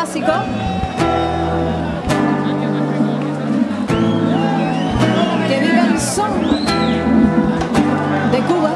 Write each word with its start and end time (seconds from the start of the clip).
Clásico. 0.00 0.32
Que. 8.40 8.70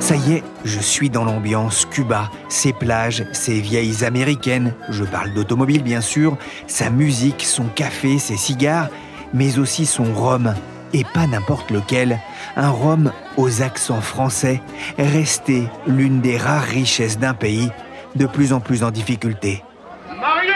Ça 0.00 0.16
y 0.16 0.32
est, 0.32 0.44
je 0.64 0.80
suis 0.80 1.10
dans 1.10 1.24
l'ambiance 1.24 1.84
Cuba, 1.84 2.30
ses 2.48 2.72
plages, 2.72 3.26
ses 3.32 3.60
vieilles 3.60 4.04
américaines, 4.04 4.72
je 4.88 5.04
parle 5.04 5.34
d'automobile 5.34 5.82
bien 5.82 6.00
sûr, 6.00 6.38
sa 6.66 6.88
musique, 6.88 7.44
son 7.44 7.64
café, 7.64 8.18
ses 8.18 8.38
cigares, 8.38 8.88
mais 9.34 9.58
aussi 9.58 9.84
son 9.84 10.14
rhum, 10.14 10.54
et 10.94 11.04
pas 11.04 11.26
n'importe 11.26 11.70
lequel, 11.70 12.18
un 12.56 12.70
rhum 12.70 13.12
aux 13.36 13.60
accents 13.60 14.00
français, 14.00 14.62
resté 14.98 15.68
l'une 15.86 16.22
des 16.22 16.38
rares 16.38 16.64
richesses 16.64 17.18
d'un 17.18 17.34
pays 17.34 17.70
de 18.18 18.26
plus 18.26 18.52
en 18.52 18.60
plus 18.60 18.82
en 18.82 18.90
difficulté. 18.90 19.62
Marius 20.08 20.52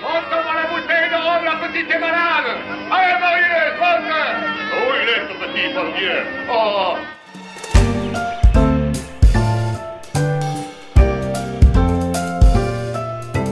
Montre-moi 0.00 0.54
la 0.54 0.66
bouteille 0.72 1.10
de 1.10 1.16
rhum, 1.16 1.44
la 1.44 1.68
petite 1.68 1.90
est 1.90 2.00
malade 2.00 2.48
Allez, 2.90 3.20
Marius, 3.20 3.74
montre 3.78 4.16
Où 4.72 4.84
il 5.02 5.08
est, 5.08 5.22
ce 5.28 5.34
petit, 5.44 5.74
bon 5.74 5.98
Dieu 5.98 6.16
Oh 6.50 6.94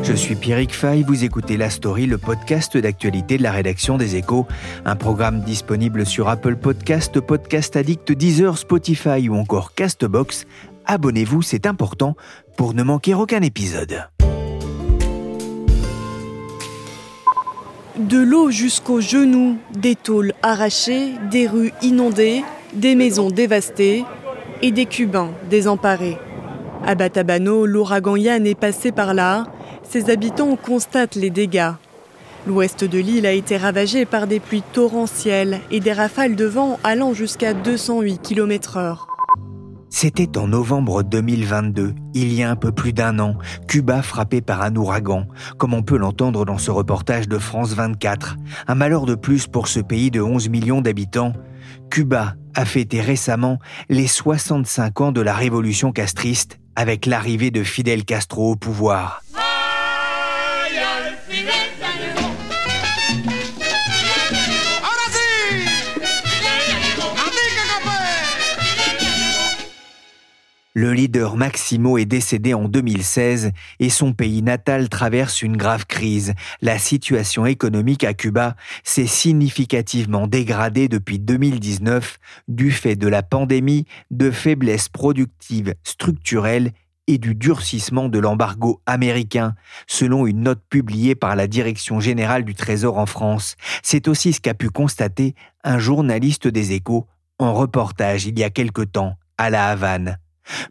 Je 0.05 0.13
suis 0.19 0.35
Pierrick 0.35 0.75
Fay, 0.75 1.03
vous 1.05 1.25
écoutez 1.25 1.57
La 1.57 1.71
Story, 1.71 2.07
le 2.07 2.19
podcast 2.19 2.77
d'actualité 2.77 3.39
de 3.39 3.43
la 3.43 3.53
rédaction 3.53 3.97
des 3.97 4.17
Échos, 4.17 4.47
un 4.85 4.97
programme 4.97 5.41
disponible 5.41 6.05
sur 6.05 6.29
Apple 6.29 6.57
Podcast, 6.57 7.19
Podcast 7.21 7.77
Addict, 7.77 8.13
Deezer, 8.13 8.59
Spotify 8.59 9.29
ou 9.29 9.37
encore 9.37 9.75
Castbox. 9.75 10.47
Abonnez-vous, 10.87 11.43
c'est 11.43 11.67
important 11.67 12.17
pour 12.57 12.75
ne 12.75 12.83
manquer 12.83 13.15
aucun 13.15 13.41
épisode. 13.43 14.09
De 17.99 18.19
l'eau 18.19 18.51
jusqu'aux 18.51 19.01
genoux, 19.01 19.59
des 19.77 19.97
tôles 19.97 20.33
arrachées, 20.43 21.13
des 21.31 21.47
rues 21.47 21.73
inondées, 21.83 22.43
des 22.73 22.95
maisons 22.95 23.31
dévastées 23.31 24.05
et 24.63 24.71
des 24.71 24.87
Cubains 24.87 25.31
désemparés. 25.51 26.19
À 26.87 26.95
Batabano, 26.95 27.67
l'ouragan 27.67 28.17
Yann 28.17 28.47
est 28.47 28.59
passé 28.59 28.93
par 28.93 29.15
là. 29.15 29.45
Ses 29.89 30.11
habitants 30.11 30.57
constatent 30.57 31.17
les 31.17 31.31
dégâts. 31.31 31.73
L'ouest 32.47 32.83
de 32.83 32.99
l'île 32.99 33.27
a 33.27 33.33
été 33.33 33.57
ravagé 33.57 34.05
par 34.05 34.27
des 34.27 34.41
pluies 34.41 34.65
torrentielles 34.73 35.61
et 35.71 35.79
des 35.79 35.93
rafales 35.93 36.35
de 36.35 36.45
vent 36.45 36.81
allant 36.83 37.15
jusqu'à 37.15 37.55
208 37.55 38.21
km/h. 38.21 39.12
C'était 39.95 40.39
en 40.39 40.49
novembre 40.49 41.03
2022, 41.03 41.95
il 42.15 42.33
y 42.33 42.43
a 42.43 42.51
un 42.51 42.57
peu 42.57 42.73
plus 42.73 42.95
d'un 42.95 43.19
an, 43.19 43.37
Cuba 43.69 44.01
frappé 44.01 44.41
par 44.41 44.63
un 44.63 44.75
ouragan, 44.75 45.27
comme 45.59 45.75
on 45.75 45.83
peut 45.83 45.99
l'entendre 45.99 46.47
dans 46.47 46.57
ce 46.57 46.71
reportage 46.71 47.29
de 47.29 47.39
France 47.39 47.75
24. 47.75 48.39
Un 48.69 48.75
malheur 48.75 49.05
de 49.05 49.15
plus 49.15 49.47
pour 49.47 49.69
ce 49.69 49.81
pays 49.81 50.11
de 50.11 50.23
11 50.23 50.49
millions 50.49 50.81
d'habitants. 50.81 51.35
Cuba 51.91 52.37
a 52.55 52.65
fêté 52.65 53.03
récemment 53.03 53.59
les 53.91 54.07
65 54.07 55.01
ans 55.03 55.13
de 55.13 55.21
la 55.21 55.35
révolution 55.35 55.93
castriste 55.93 56.59
avec 56.75 57.05
l'arrivée 57.05 57.51
de 57.51 57.63
Fidel 57.63 58.07
Castro 58.07 58.53
au 58.53 58.57
pouvoir. 58.57 59.23
Le 70.75 70.95
leader 70.95 71.37
Maximo 71.37 71.99
est 71.99 72.07
décédé 72.07 72.55
en 72.55 72.67
2016 72.67 73.53
et 73.79 73.91
son 73.91 74.15
pays 74.15 74.41
natal 74.41 74.89
traverse 74.89 75.43
une 75.43 75.59
grave 75.59 75.85
crise. 75.85 76.33
La 76.63 76.79
situation 76.79 77.45
économique 77.45 78.05
à 78.05 78.15
Cuba 78.15 78.57
s'est 78.83 79.07
significativement 79.07 80.27
dégradée 80.27 80.89
depuis 80.89 81.19
2019 81.19 82.19
du 82.49 82.71
fait 82.71 82.97
de 82.97 83.07
la 83.07 83.23
pandémie, 83.23 83.85
de 84.11 84.31
faiblesses 84.31 84.89
productives 84.89 85.75
structurelles 85.85 86.73
et 87.07 87.19
du 87.19 87.35
durcissement 87.35 88.09
de 88.09 88.19
l'embargo 88.19 88.81
américain, 88.87 89.55
selon 89.87 90.27
une 90.27 90.41
note 90.41 90.63
publiée 90.71 91.15
par 91.15 91.37
la 91.37 91.49
Direction 91.49 92.01
générale 92.01 92.45
du 92.47 92.55
Trésor 92.55 92.97
en 92.97 93.07
France. 93.07 93.57
C'est 93.83 94.09
aussi 94.09 94.33
ce 94.33 94.41
qu'a 94.41 94.55
pu 94.55 94.71
constater 94.71 95.35
un 95.65 95.79
journaliste 95.79 96.49
des 96.49 96.73
échos 96.73 97.07
en 97.39 97.53
reportage 97.53 98.25
il 98.25 98.39
y 98.39 98.45
a 98.45 98.49
quelque 98.49 98.83
temps 98.83 99.19
à 99.37 99.51
La 99.51 99.69
Havane. 99.69 100.17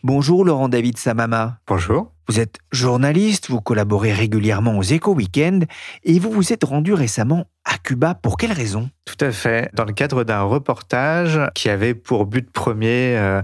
Bonjour 0.04 0.46
Laurent 0.46 0.70
David 0.70 0.98
Samama. 0.98 1.60
Bonjour. 1.68 2.12
Vous 2.28 2.40
êtes 2.40 2.60
journaliste, 2.72 3.50
vous 3.50 3.60
collaborez 3.60 4.14
régulièrement 4.14 4.78
aux 4.78 4.84
Éco 4.84 5.14
Weekend 5.14 5.66
et 6.04 6.18
vous 6.18 6.32
vous 6.32 6.54
êtes 6.54 6.64
rendu 6.64 6.94
récemment 6.94 7.46
à 7.66 7.78
Cuba. 7.78 8.16
Pour 8.16 8.38
quelle 8.38 8.54
raison? 8.54 8.90
Tout 9.06 9.26
à 9.26 9.32
fait. 9.32 9.70
Dans 9.74 9.84
le 9.84 9.92
cadre 9.92 10.24
d'un 10.24 10.44
reportage 10.44 11.40
qui 11.56 11.70
avait 11.70 11.94
pour 11.94 12.26
but 12.26 12.50
premier 12.50 13.18
euh, 13.18 13.42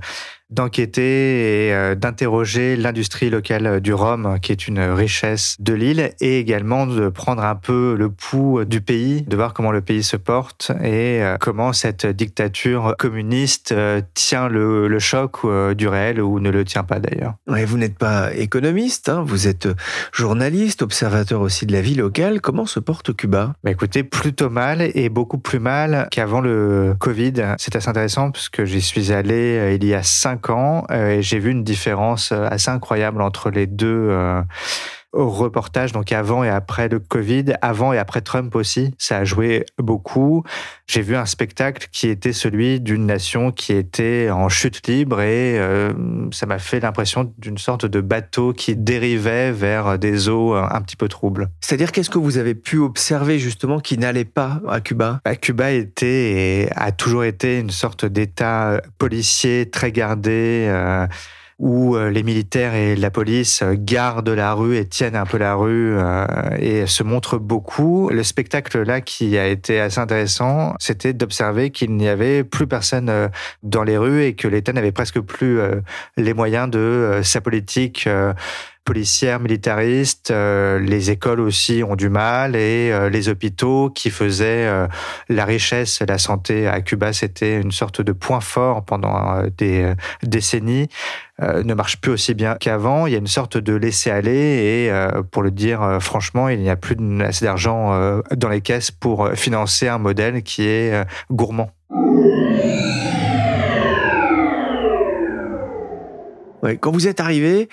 d'enquêter 0.49 1.67
et 1.67 1.73
euh, 1.73 1.95
d'interroger 1.95 2.75
l'industrie 2.75 3.29
locale 3.29 3.81
du 3.81 3.93
rhum, 3.93 4.39
qui 4.41 4.51
est 4.51 4.67
une 4.67 4.79
richesse 4.79 5.55
de 5.59 5.73
l'île, 5.73 6.11
et 6.21 6.39
également 6.39 6.87
de 6.87 7.09
prendre 7.09 7.43
un 7.43 7.55
peu 7.55 7.95
le 7.97 8.09
pouls 8.09 8.63
du 8.65 8.81
pays, 8.81 9.23
de 9.23 9.35
voir 9.35 9.53
comment 9.53 9.71
le 9.71 9.81
pays 9.81 10.03
se 10.03 10.17
porte 10.17 10.71
et 10.81 11.21
euh, 11.21 11.37
comment 11.39 11.73
cette 11.73 12.05
dictature 12.05 12.95
communiste 12.97 13.73
tient 14.13 14.47
le, 14.47 14.87
le 14.87 14.99
choc 14.99 15.37
du 15.75 15.87
réel 15.87 16.21
ou 16.21 16.39
ne 16.39 16.49
le 16.49 16.63
tient 16.63 16.83
pas 16.83 16.99
d'ailleurs. 16.99 17.35
Ouais, 17.47 17.65
vous 17.65 17.77
n'êtes 17.77 17.97
pas 17.97 18.33
économiste, 18.33 19.09
hein, 19.09 19.23
vous 19.25 19.47
êtes 19.47 19.67
journaliste, 20.13 20.81
observateur 20.81 21.41
aussi 21.41 21.65
de 21.65 21.73
la 21.73 21.81
vie 21.81 21.95
locale. 21.95 22.41
Comment 22.41 22.65
se 22.65 22.79
porte 22.79 23.15
Cuba? 23.15 23.53
Bah 23.63 23.71
Écoutez, 23.71 24.03
plutôt 24.03 24.49
mal 24.49 24.81
et 24.81 25.09
beaucoup 25.09 25.37
plus 25.37 25.59
mal 25.59 26.07
qu'avant 26.11 26.41
le 26.41 26.95
Covid. 26.99 27.33
C'est 27.57 27.75
assez 27.75 27.89
intéressant 27.89 28.31
puisque 28.31 28.63
j'y 28.63 28.81
suis 28.81 29.11
allé 29.11 29.77
il 29.79 29.85
y 29.87 29.93
a 29.93 30.03
cinq 30.03 30.36
ans 30.49 30.85
et 30.91 31.21
j'ai 31.21 31.39
vu 31.39 31.51
une 31.51 31.63
différence 31.63 32.31
assez 32.31 32.69
incroyable 32.69 33.21
entre 33.21 33.49
les 33.49 33.67
deux 33.67 34.11
reportage, 35.25 35.91
donc 35.91 36.11
avant 36.11 36.43
et 36.43 36.49
après 36.49 36.89
le 36.89 36.99
Covid, 36.99 37.53
avant 37.61 37.93
et 37.93 37.97
après 37.97 38.21
Trump 38.21 38.55
aussi, 38.55 38.93
ça 38.97 39.17
a 39.17 39.23
joué 39.23 39.65
beaucoup. 39.77 40.43
J'ai 40.87 41.01
vu 41.01 41.15
un 41.15 41.25
spectacle 41.25 41.87
qui 41.91 42.07
était 42.07 42.33
celui 42.33 42.79
d'une 42.79 43.05
nation 43.05 43.51
qui 43.51 43.73
était 43.73 44.29
en 44.31 44.49
chute 44.49 44.87
libre 44.87 45.21
et 45.21 45.59
euh, 45.59 45.93
ça 46.31 46.45
m'a 46.45 46.59
fait 46.59 46.79
l'impression 46.79 47.33
d'une 47.37 47.57
sorte 47.57 47.85
de 47.85 48.01
bateau 48.01 48.53
qui 48.53 48.75
dérivait 48.75 49.51
vers 49.51 49.99
des 49.99 50.29
eaux 50.29 50.53
un 50.53 50.81
petit 50.81 50.95
peu 50.95 51.07
troubles. 51.07 51.49
C'est-à-dire 51.61 51.91
qu'est-ce 51.91 52.09
que 52.09 52.19
vous 52.19 52.37
avez 52.37 52.55
pu 52.55 52.77
observer 52.77 53.39
justement 53.39 53.79
qui 53.79 53.97
n'allait 53.97 54.25
pas 54.25 54.61
à 54.69 54.79
Cuba? 54.81 55.19
Bah, 55.25 55.35
Cuba 55.35 55.71
était 55.71 56.07
et 56.07 56.69
a 56.75 56.91
toujours 56.91 57.23
été 57.23 57.59
une 57.59 57.69
sorte 57.69 58.05
d'État 58.05 58.81
policier 58.97 59.69
très 59.69 59.91
gardé. 59.91 60.67
Euh, 60.69 61.07
où 61.59 61.95
euh, 61.95 62.11
les 62.11 62.21
militaires 62.21 62.75
et 62.75 62.95
la 62.95 63.09
police 63.09 63.63
euh, 63.63 63.75
gardent 63.75 64.29
la 64.29 64.53
rue 64.53 64.77
et 64.77 64.85
tiennent 64.85 65.15
un 65.15 65.25
peu 65.25 65.37
la 65.37 65.55
rue 65.55 65.97
euh, 65.97 66.25
et 66.59 66.85
se 66.85 67.01
montrent 67.01 67.39
beaucoup. 67.39 68.09
Le 68.09 68.23
spectacle 68.23 68.83
là 68.83 69.01
qui 69.01 69.37
a 69.37 69.47
été 69.47 69.79
assez 69.79 69.99
intéressant, 69.99 70.75
c'était 70.79 71.13
d'observer 71.13 71.71
qu'il 71.71 71.95
n'y 71.95 72.07
avait 72.07 72.43
plus 72.43 72.67
personne 72.67 73.29
dans 73.63 73.83
les 73.83 73.97
rues 73.97 74.23
et 74.23 74.35
que 74.35 74.47
l'État 74.47 74.71
n'avait 74.73 74.91
presque 74.91 75.19
plus 75.19 75.59
les 76.15 76.33
moyens 76.33 76.69
de 76.69 77.21
sa 77.23 77.41
politique 77.41 78.07
policière, 78.87 79.41
militariste, 79.41 80.31
les 80.31 81.11
écoles 81.11 81.41
aussi 81.41 81.83
ont 81.83 81.97
du 81.97 82.07
mal 82.09 82.55
et 82.55 83.09
les 83.09 83.27
hôpitaux 83.27 83.89
qui 83.89 84.09
faisaient 84.09 84.87
la 85.27 85.45
richesse, 85.45 86.01
la 86.07 86.17
santé 86.17 86.67
à 86.67 86.79
Cuba, 86.81 87.11
c'était 87.11 87.59
une 87.59 87.71
sorte 87.71 88.01
de 88.01 88.13
point 88.13 88.39
fort 88.39 88.85
pendant 88.85 89.43
des 89.57 89.93
décennies. 90.23 90.87
Euh, 91.39 91.61
ne 91.63 91.75
marche 91.75 92.01
plus 92.01 92.11
aussi 92.11 92.33
bien 92.33 92.55
qu'avant. 92.55 93.05
Il 93.05 93.13
y 93.13 93.15
a 93.15 93.19
une 93.19 93.27
sorte 93.27 93.57
de 93.57 93.75
laisser-aller 93.75 94.31
et, 94.31 94.91
euh, 94.91 95.21
pour 95.21 95.43
le 95.43 95.51
dire 95.51 95.83
euh, 95.83 95.99
franchement, 95.99 96.49
il 96.49 96.59
n'y 96.59 96.69
a 96.69 96.75
plus 96.75 96.97
assez 97.21 97.45
d'argent 97.45 97.77
dans 98.35 98.49
les 98.49 98.61
caisses 98.61 98.89
pour 98.89 99.29
financer 99.33 99.87
un 99.87 99.99
modèle 99.99 100.41
qui 100.41 100.67
est 100.67 101.05
gourmand. 101.31 101.69
Ouais, 106.63 106.77
quand 106.77 106.91
vous 106.91 107.07
êtes 107.07 107.19
arrivé, 107.19 107.69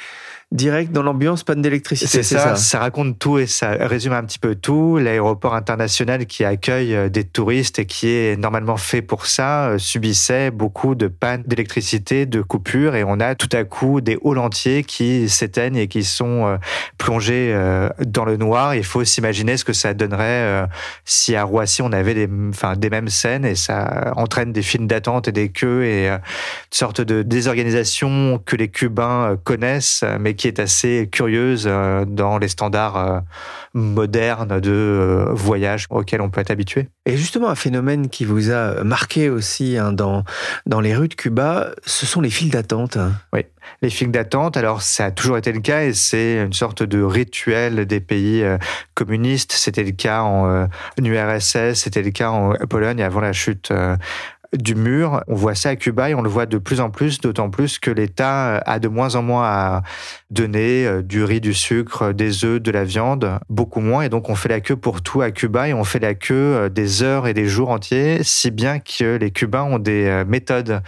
direct 0.55 0.93
dans 0.93 1.03
l'ambiance, 1.03 1.43
panne 1.43 1.63
d'électricité. 1.63 2.23
C'est 2.23 2.39
ça, 2.39 2.55
ça, 2.55 2.79
raconte 2.79 3.19
tout 3.19 3.39
et 3.39 3.49
ça 3.49 3.71
résume 3.71 4.13
un 4.13 4.23
petit 4.23 4.39
peu 4.39 4.55
tout. 4.55 4.99
L'aéroport 4.99 5.57
international 5.57 6.27
qui 6.27 6.45
accueille 6.45 6.95
euh, 6.95 7.09
des 7.09 7.25
touristes 7.25 7.81
et 7.81 7.87
qui 7.87 8.09
est 8.09 8.39
normalement 8.39 8.77
fait 8.77 9.03
pour 9.03 9.27
ça 9.27 9.71
euh, 9.71 9.79
subissait 9.79 10.53
beaucoup 10.53 10.95
de 10.95 11.09
pannes 11.09 11.43
d'électricité, 11.45 12.25
de 12.25 12.41
coupures 12.41 12.95
et 12.95 13.03
on 13.03 13.19
a 13.19 13.35
tout 13.35 13.49
à 13.51 13.65
coup 13.65 14.01
des 14.01 14.17
halls 14.25 14.39
entiers 14.39 14.85
qui 14.85 15.29
s'éteignent 15.29 15.77
et 15.77 15.89
qui 15.89 16.05
sont 16.05 16.47
euh, 16.47 16.57
plongés 16.99 17.55
dans 18.07 18.25
le 18.25 18.37
noir. 18.37 18.77
Il 18.77 18.85
faut 18.85 19.05
s'imaginer 19.05 19.57
ce 19.57 19.65
que 19.65 19.73
ça 19.73 19.93
donnerait 19.93 20.69
si 21.05 21.35
à 21.35 21.43
Roissy 21.43 21.83
on 21.83 21.93
avait 21.93 22.15
des, 22.15 22.29
enfin, 22.51 22.77
des 22.77 22.91
mêmes 22.91 23.09
scènes 23.09 23.45
et 23.45 23.57
ça 23.57 24.13
entraîne 24.17 24.53
des 24.53 24.63
files 24.63 24.87
d'attente 24.87 25.29
et 25.29 25.33
des 25.33 25.49
queues 25.49 25.85
et 25.85 26.09
une 26.09 26.21
sorte 26.71 27.01
de 27.01 27.23
désorganisation 27.23 28.41
que 28.45 28.57
les 28.57 28.69
Cubains 28.69 29.37
connaissent 29.43 30.05
mais 30.21 30.35
qui 30.35 30.44
qui 30.45 30.49
est 30.49 30.61
assez 30.61 31.09
curieuse 31.11 31.65
euh, 31.67 32.05
dans 32.05 32.37
les 32.37 32.49
standards 32.49 32.99
euh, 32.99 33.21
modernes 33.73 34.61
de 34.61 34.71
euh, 34.71 35.33
voyage 35.33 35.87
auxquels 35.89 36.21
on 36.21 36.29
peut 36.29 36.43
être 36.43 36.51
habitué. 36.51 36.91
Et 37.07 37.17
justement, 37.17 37.49
un 37.49 37.55
phénomène 37.55 38.11
qui 38.11 38.27
vous 38.27 38.51
a 38.51 38.85
marqué 38.85 39.31
aussi 39.31 39.79
hein, 39.79 39.93
dans, 39.93 40.23
dans 40.67 40.83
les 40.83 40.95
rues 40.95 41.09
de 41.09 41.15
Cuba, 41.15 41.71
ce 41.87 42.05
sont 42.05 42.21
les 42.21 42.29
files 42.29 42.51
d'attente. 42.51 42.99
Oui, 43.33 43.47
les 43.81 43.89
files 43.89 44.11
d'attente, 44.11 44.59
alors 44.59 44.83
ça 44.83 45.07
a 45.07 45.11
toujours 45.11 45.39
été 45.39 45.51
le 45.51 45.61
cas 45.61 45.85
et 45.85 45.95
c'est 45.95 46.45
une 46.45 46.53
sorte 46.53 46.83
de 46.83 47.03
rituel 47.03 47.87
des 47.87 48.01
pays 48.01 48.45
communistes. 48.93 49.53
C'était 49.53 49.83
le 49.83 49.93
cas 49.93 50.21
en 50.21 50.69
URSS, 51.03 51.73
c'était 51.73 52.03
le 52.03 52.11
cas 52.11 52.29
en 52.29 52.53
Pologne 52.69 53.03
avant 53.03 53.23
la 53.23 53.33
chute 53.33 53.73
du 54.57 54.75
mur. 54.75 55.23
On 55.29 55.35
voit 55.35 55.55
ça 55.55 55.71
à 55.71 55.77
Cuba 55.77 56.11
et 56.11 56.15
on 56.15 56.23
le 56.23 56.29
voit 56.29 56.47
de 56.47 56.59
plus 56.59 56.81
en 56.81 56.91
plus, 56.91 57.21
d'autant 57.21 57.51
plus 57.51 57.79
que 57.79 57.91
l'État 57.91 58.59
a 58.59 58.79
de 58.79 58.89
moins 58.89 59.15
en 59.15 59.23
moins 59.23 59.45
à 59.45 59.83
donner 60.31 60.87
euh, 60.87 61.03
du 61.03 61.25
riz, 61.25 61.41
du 61.41 61.55
sucre, 61.55 62.13
des 62.13 62.45
œufs, 62.45 62.61
de 62.61 62.71
la 62.71 62.85
viande, 62.85 63.39
beaucoup 63.49 63.81
moins. 63.81 64.03
Et 64.03 64.09
donc 64.09 64.29
on 64.29 64.35
fait 64.35 64.49
la 64.49 64.61
queue 64.61 64.77
pour 64.77 65.03
tout 65.03 65.23
à 65.23 65.31
Cuba 65.31 65.69
et 65.69 65.75
on 65.75 65.85
fait 65.85 65.99
la 65.99 66.15
queue 66.15 66.35
euh, 66.35 66.69
des 66.69 67.03
heures 67.03 67.27
et 67.27 67.35
des 67.35 67.47
jours 67.47 67.71
entiers, 67.71 68.19
si 68.23 68.51
bien 68.51 68.79
que 68.79 69.17
les 69.17 69.31
Cubains 69.31 69.65
ont 69.65 69.79
des 69.79 70.07
euh, 70.07 70.25
méthodes 70.25 70.83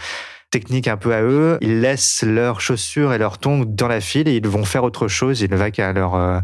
techniques 0.49 0.87
un 0.87 0.97
peu 0.97 1.13
à 1.13 1.21
eux. 1.21 1.57
Ils 1.61 1.81
laissent 1.81 2.23
leurs 2.23 2.61
chaussures 2.61 3.13
et 3.13 3.17
leurs 3.17 3.37
tongs 3.37 3.65
dans 3.65 3.87
la 3.87 3.99
file 3.99 4.27
et 4.27 4.35
ils 4.35 4.47
vont 4.47 4.63
faire 4.63 4.83
autre 4.83 5.07
chose. 5.07 5.41
Ils 5.41 5.51
ne 5.51 5.57
vont 5.57 5.71
qu'à 5.71 5.91
leur 5.91 6.41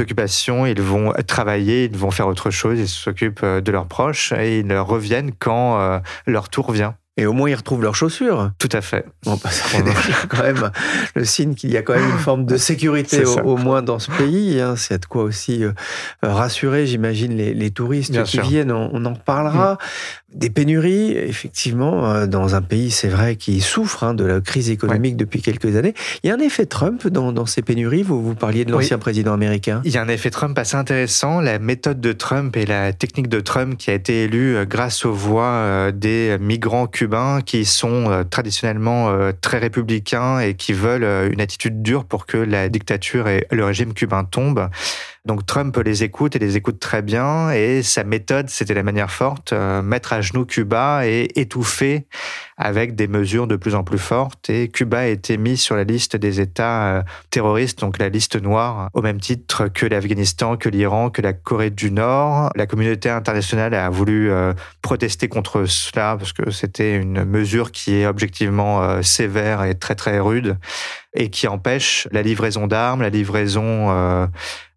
occupations, 0.00 0.66
ils 0.66 0.80
vont 0.80 1.12
travailler, 1.26 1.84
ils 1.84 1.96
vont 1.96 2.10
faire 2.10 2.26
autre 2.26 2.50
chose, 2.50 2.78
ils 2.78 2.88
s'occupent 2.88 3.42
euh, 3.42 3.60
de 3.60 3.70
leurs 3.70 3.86
proches 3.86 4.32
et 4.32 4.60
ils 4.60 4.76
reviennent 4.78 5.32
quand 5.38 5.80
euh, 5.80 5.98
leur 6.26 6.48
tour 6.48 6.72
vient. 6.72 6.94
Et 7.18 7.26
au 7.26 7.34
moins, 7.34 7.50
ils 7.50 7.54
retrouvent 7.54 7.82
leurs 7.82 7.94
chaussures. 7.94 8.52
Tout 8.58 8.70
à 8.72 8.80
fait. 8.80 9.04
Bon, 9.24 9.38
bah, 9.42 9.50
c'est 9.50 9.82
quand 10.28 10.42
même 10.42 10.70
le 11.14 11.24
signe 11.26 11.54
qu'il 11.54 11.70
y 11.70 11.76
a 11.76 11.82
quand 11.82 11.92
même 11.92 12.08
une 12.08 12.18
forme 12.18 12.46
de 12.46 12.56
sécurité, 12.56 13.22
au, 13.26 13.58
moins 13.58 13.82
dans 13.82 13.98
ce 13.98 14.10
pays. 14.12 14.58
Hein. 14.58 14.76
C'est 14.76 14.98
de 14.98 15.04
quoi 15.04 15.24
aussi 15.24 15.62
euh, 15.62 15.72
rassurer, 16.22 16.86
j'imagine, 16.86 17.36
les, 17.36 17.70
touristes 17.70 18.22
qui 18.22 18.40
viennent. 18.40 18.72
On, 18.72 19.04
en 19.04 19.14
parlera. 19.14 19.74
Mm. 19.74 19.76
Des 20.34 20.50
pénuries, 20.50 21.12
effectivement, 21.12 22.10
euh, 22.10 22.26
dans 22.26 22.54
un 22.54 22.62
pays, 22.62 22.90
c'est 22.90 23.08
vrai, 23.08 23.36
qui 23.36 23.60
souffre 23.60 24.04
hein, 24.04 24.14
de 24.14 24.24
la 24.24 24.40
crise 24.40 24.70
économique 24.70 25.16
depuis 25.16 25.42
quelques 25.42 25.76
années. 25.76 25.94
Il 26.22 26.28
y 26.28 26.30
a 26.30 26.34
un 26.34 26.40
effet 26.40 26.66
Trump 26.66 27.06
dans, 27.06 27.46
ces 27.46 27.62
pénuries. 27.62 28.02
Vous, 28.02 28.22
vous 28.22 28.34
parliez 28.34 28.64
de 28.64 28.72
l'ancien 28.72 28.98
président 28.98 29.32
américain? 29.32 29.82
Il 29.84 29.92
y 29.92 29.98
a 29.98 30.02
un 30.02 30.08
effet 30.08 30.30
Trump 30.30 30.58
assez 30.58 30.76
intéressant. 30.76 31.40
La 31.40 31.58
méthode 31.58 32.00
de 32.00 32.12
Trump 32.12 32.56
et 32.56 32.66
la 32.66 32.92
technique 32.92 33.28
de 33.28 33.40
Trump 33.40 33.76
qui 33.76 33.90
a 33.90 33.94
été 33.94 34.24
élue 34.24 34.56
euh, 34.56 34.64
grâce 34.64 35.04
aux 35.04 35.12
voix 35.12 35.90
des 35.92 36.36
migrants 36.40 36.86
cubains 36.86 37.40
qui 37.44 37.64
sont 37.64 38.10
euh, 38.10 38.24
traditionnellement 38.24 39.10
euh, 39.10 39.32
très 39.40 39.58
républicains 39.58 40.38
et 40.40 40.54
qui 40.54 40.72
veulent 40.72 41.04
euh, 41.04 41.30
une 41.30 41.40
attitude 41.40 41.82
dure 41.82 42.04
pour 42.04 42.26
que 42.26 42.36
la 42.36 42.68
dictature 42.68 43.28
et 43.28 43.46
le 43.50 43.64
régime 43.64 43.94
cubain 43.94 44.24
tombent. 44.24 44.68
Donc 45.24 45.46
Trump 45.46 45.76
les 45.84 46.02
écoute 46.02 46.34
et 46.34 46.40
les 46.40 46.56
écoute 46.56 46.80
très 46.80 47.00
bien 47.00 47.50
et 47.50 47.82
sa 47.82 48.02
méthode, 48.02 48.50
c'était 48.50 48.74
la 48.74 48.82
manière 48.82 49.10
forte, 49.10 49.52
mettre 49.52 50.12
à 50.12 50.20
genoux 50.20 50.44
Cuba 50.44 51.06
et 51.06 51.28
étouffer 51.40 52.06
avec 52.56 52.96
des 52.96 53.06
mesures 53.06 53.46
de 53.46 53.54
plus 53.54 53.76
en 53.76 53.84
plus 53.84 53.98
fortes. 53.98 54.50
Et 54.50 54.68
Cuba 54.68 55.00
a 55.00 55.06
été 55.06 55.36
mis 55.36 55.56
sur 55.56 55.76
la 55.76 55.84
liste 55.84 56.16
des 56.16 56.40
États 56.40 57.04
terroristes, 57.30 57.78
donc 57.80 57.98
la 57.98 58.08
liste 58.08 58.40
noire, 58.40 58.88
au 58.94 59.02
même 59.02 59.20
titre 59.20 59.68
que 59.68 59.86
l'Afghanistan, 59.86 60.56
que 60.56 60.68
l'Iran, 60.68 61.10
que 61.10 61.22
la 61.22 61.32
Corée 61.32 61.70
du 61.70 61.92
Nord. 61.92 62.50
La 62.56 62.66
communauté 62.66 63.08
internationale 63.08 63.74
a 63.74 63.90
voulu 63.90 64.30
protester 64.82 65.28
contre 65.28 65.66
cela 65.66 66.16
parce 66.18 66.32
que 66.32 66.50
c'était 66.50 66.96
une 66.96 67.24
mesure 67.24 67.70
qui 67.70 67.94
est 67.94 68.06
objectivement 68.06 68.82
euh, 68.82 69.02
sévère 69.02 69.64
et 69.64 69.74
très 69.74 69.94
très 69.94 70.18
rude 70.18 70.56
et 71.14 71.28
qui 71.28 71.46
empêche 71.46 72.08
la 72.10 72.22
livraison 72.22 72.66
d'armes, 72.66 73.02
la 73.02 73.10
livraison 73.10 73.90
euh, 73.90 74.26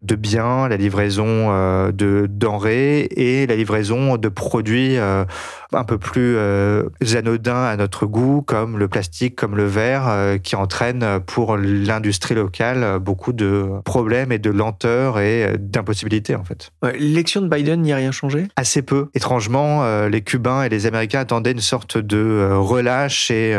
de 0.02 0.14
biens, 0.14 0.68
la 0.68 0.76
livraison 0.76 1.48
euh, 1.50 1.92
de 1.92 2.26
denrées 2.28 3.08
et 3.16 3.46
la 3.46 3.56
livraison 3.56 4.16
de 4.16 4.28
produits 4.28 4.96
un 4.98 5.84
peu 5.84 5.98
plus 5.98 6.36
anodins 7.16 7.64
à 7.64 7.76
notre 7.76 8.06
goût, 8.06 8.42
comme 8.42 8.78
le 8.78 8.88
plastique, 8.88 9.36
comme 9.36 9.56
le 9.56 9.66
verre, 9.66 10.38
qui 10.42 10.56
entraînent 10.56 11.20
pour 11.26 11.56
l'industrie 11.56 12.34
locale 12.34 12.98
beaucoup 12.98 13.32
de 13.32 13.68
problèmes 13.84 14.32
et 14.32 14.38
de 14.38 14.50
lenteur 14.50 15.18
et 15.18 15.56
d'impossibilités 15.58 16.34
en 16.34 16.44
fait. 16.44 16.70
L'élection 16.98 17.40
de 17.42 17.48
Biden 17.48 17.82
n'y 17.82 17.92
a 17.92 17.96
rien 17.96 18.12
changé? 18.12 18.46
Assez 18.56 18.82
peu. 18.82 19.08
Étrangement, 19.14 20.06
les 20.06 20.22
Cubains 20.22 20.62
et 20.62 20.68
les 20.68 20.86
Américains 20.86 21.20
attendaient 21.20 21.52
une 21.52 21.60
sorte 21.60 21.98
de 21.98 22.50
relâche 22.52 23.30
et 23.30 23.54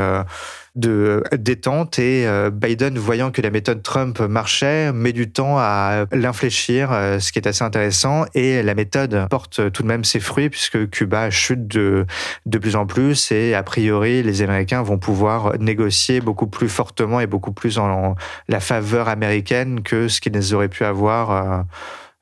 de 0.77 1.23
détente 1.35 1.97
et 1.97 2.27
euh, 2.27 2.51
Biden, 2.51 2.97
voyant 2.97 3.31
que 3.31 3.41
la 3.41 3.49
méthode 3.49 3.81
Trump 3.81 4.19
marchait, 4.19 4.93
met 4.93 5.11
du 5.11 5.29
temps 5.29 5.57
à 5.57 6.05
l'infléchir, 6.11 6.91
euh, 6.91 7.19
ce 7.19 7.31
qui 7.31 7.39
est 7.39 7.47
assez 7.47 7.63
intéressant. 7.63 8.25
Et 8.35 8.61
la 8.61 8.75
méthode 8.75 9.27
porte 9.29 9.71
tout 9.71 9.81
de 9.81 9.87
même 9.87 10.03
ses 10.03 10.19
fruits 10.19 10.49
puisque 10.49 10.89
Cuba 10.89 11.29
chute 11.31 11.67
de, 11.67 12.05
de 12.45 12.57
plus 12.59 12.75
en 12.75 12.85
plus 12.85 13.31
et 13.31 13.55
a 13.55 13.63
priori, 13.63 14.21
les 14.21 14.41
Américains 14.43 14.83
vont 14.83 14.99
pouvoir 14.99 15.57
négocier 15.59 16.21
beaucoup 16.21 16.47
plus 16.47 16.69
fortement 16.69 17.19
et 17.19 17.27
beaucoup 17.27 17.51
plus 17.51 17.79
en 17.79 18.15
la 18.47 18.59
faveur 18.59 19.09
américaine 19.09 19.81
que 19.81 20.07
ce 20.07 20.21
qu'ils 20.21 20.53
auraient 20.53 20.69
pu 20.69 20.85
avoir 20.85 21.31
euh, 21.31 21.63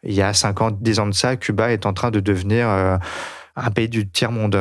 il 0.03 0.13
y 0.13 0.21
a 0.21 0.33
50, 0.33 0.81
10 0.81 0.99
ans 0.99 1.07
de 1.07 1.13
ça. 1.13 1.35
Cuba 1.35 1.71
est 1.71 1.85
en 1.85 1.93
train 1.93 2.11
de 2.11 2.19
devenir 2.19 2.67
un 2.67 3.71
pays 3.71 3.89
du 3.89 4.07
tiers-monde, 4.07 4.55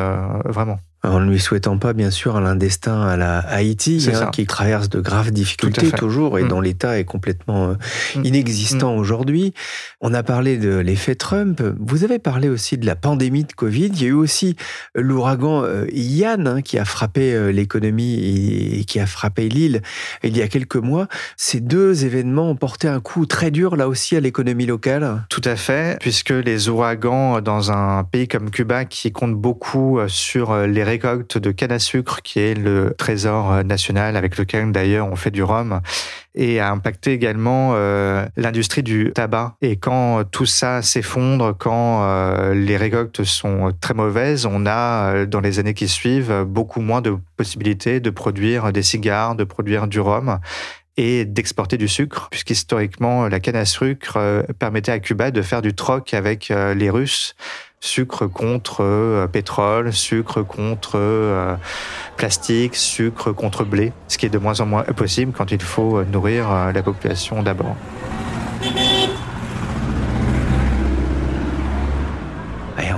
vraiment 0.47 0.79
en 1.05 1.21
ne 1.21 1.31
lui 1.31 1.39
souhaitant 1.39 1.79
pas, 1.79 1.93
bien 1.93 2.11
sûr, 2.11 2.37
un 2.37 2.57
destin 2.57 3.03
à 3.03 3.17
la 3.17 3.39
Haïti, 3.39 4.09
hein, 4.13 4.31
qui 4.33 4.47
traverse 4.47 4.89
de 4.89 5.01
graves 5.01 5.31
difficultés 5.31 5.91
toujours 5.93 6.39
et 6.39 6.45
mm. 6.45 6.49
dont 6.49 6.61
l'État 6.61 6.99
est 6.99 7.05
complètement 7.05 7.69
euh, 7.69 7.75
mm. 8.17 8.25
inexistant 8.25 8.95
mm. 8.95 8.99
aujourd'hui. 8.99 9.55
On 10.01 10.15
a 10.15 10.23
parlé 10.23 10.57
de 10.57 10.77
l'effet 10.77 11.15
Trump. 11.15 11.63
Vous 11.79 12.05
avez 12.05 12.19
parlé 12.19 12.49
aussi 12.49 12.79
de 12.79 12.87
la 12.87 12.97
pandémie 12.97 13.45
de 13.45 13.53
Covid. 13.53 13.91
Il 13.95 14.03
y 14.03 14.05
a 14.07 14.09
eu 14.09 14.13
aussi 14.13 14.57
l'ouragan 14.95 15.63
euh, 15.65 15.87
Ian 15.93 16.47
hein, 16.47 16.63
qui 16.63 16.79
a 16.79 16.85
frappé 16.85 17.35
euh, 17.35 17.53
l'économie 17.53 18.79
et 18.79 18.85
qui 18.85 18.99
a 18.99 19.07
frappé 19.07 19.49
l'île 19.49 19.83
il 20.23 20.37
y 20.37 20.43
a 20.43 20.49
quelques 20.49 20.77
mois. 20.77 21.09
Ces 21.37 21.61
deux 21.61 22.05
événements 22.05 22.51
ont 22.51 22.57
porté 22.57 22.89
un 22.89 23.01
coup 23.01 23.27
très 23.27 23.51
dur 23.51 23.77
là 23.77 23.89
aussi 23.89 24.17
à 24.17 24.21
l'économie 24.21 24.67
locale. 24.67 25.25
Tout 25.29 25.43
à 25.45 25.57
fait, 25.57 25.99
puisque 26.01 26.31
les 26.31 26.69
ouragans 26.69 27.41
dans 27.41 27.71
un 27.71 28.05
pays 28.05 28.29
comme 28.29 28.51
Cuba 28.51 28.85
qui 28.85 29.13
compte 29.13 29.35
beaucoup 29.35 29.99
sur 30.09 30.57
les 30.67 30.85
de 30.99 31.51
canne 31.51 31.73
à 31.73 31.79
sucre, 31.79 32.23
qui 32.23 32.41
est 32.41 32.55
le 32.55 32.95
trésor 32.97 33.53
euh, 33.53 33.63
national 33.63 34.17
avec 34.17 34.37
lequel 34.37 34.73
d'ailleurs 34.73 35.07
on 35.07 35.17
fait 35.17 35.31
du 35.31 35.43
rhum, 35.43 35.81
et 36.35 36.61
a 36.61 36.71
impacté 36.71 37.13
également 37.13 37.73
euh, 37.75 38.27
l'industrie 38.37 38.83
du 38.83 39.13
tabac. 39.15 39.57
Et 39.63 39.77
quand 39.77 40.25
tout 40.31 40.47
ça 40.47 40.83
s'effondre, 40.83 41.57
quand 41.57 42.03
euh, 42.05 42.55
les 42.55 42.77
récoltes 42.77 43.25
sont 43.25 43.73
très 43.81 43.95
mauvaises, 43.95 44.47
on 44.47 44.67
a 44.67 45.27
dans 45.27 45.41
les 45.41 45.59
années 45.59 45.75
qui 45.75 45.89
suivent 45.89 46.45
beaucoup 46.47 46.81
moins 46.81 47.01
de 47.01 47.17
possibilités 47.37 48.01
de 48.01 48.11
produire 48.11 48.73
des 48.73 48.83
cigares, 48.83 49.35
de 49.35 49.45
produire 49.45 49.87
du 49.87 50.01
rhum 50.01 50.39
et 50.97 51.25
d'exporter 51.25 51.77
du 51.77 51.89
sucre, 51.89 52.29
puisqu'historiquement, 52.31 53.29
la 53.29 53.41
canne 53.41 53.57
à 53.57 53.65
sucre 53.65 54.45
permettait 54.61 54.93
à 54.93 55.01
Cuba 55.01 55.33
de 55.33 55.43
faire 55.43 55.61
du 55.61 55.75
troc 55.75 56.15
avec 56.15 56.51
les 56.51 56.89
Russes 56.89 57.35
sucre 57.85 58.27
contre 58.27 58.83
euh, 58.83 59.27
pétrole, 59.27 59.93
sucre 59.93 60.43
contre 60.43 60.93
euh, 60.95 61.55
plastique, 62.17 62.77
sucre 62.77 63.33
contre 63.33 63.65
blé, 63.65 63.93
ce 64.09 64.17
qui 64.17 64.25
est 64.25 64.31
de 64.31 64.39
moins 64.39 64.61
en 64.61 64.67
moins 64.67 64.85
possible 64.85 65.33
quand 65.37 65.53
il 65.53 65.61
faut 65.61 65.99
euh, 65.99 66.07
nourrir 66.11 66.73
la 66.73 66.83
population 66.83 67.43
d'abord. 67.43 67.77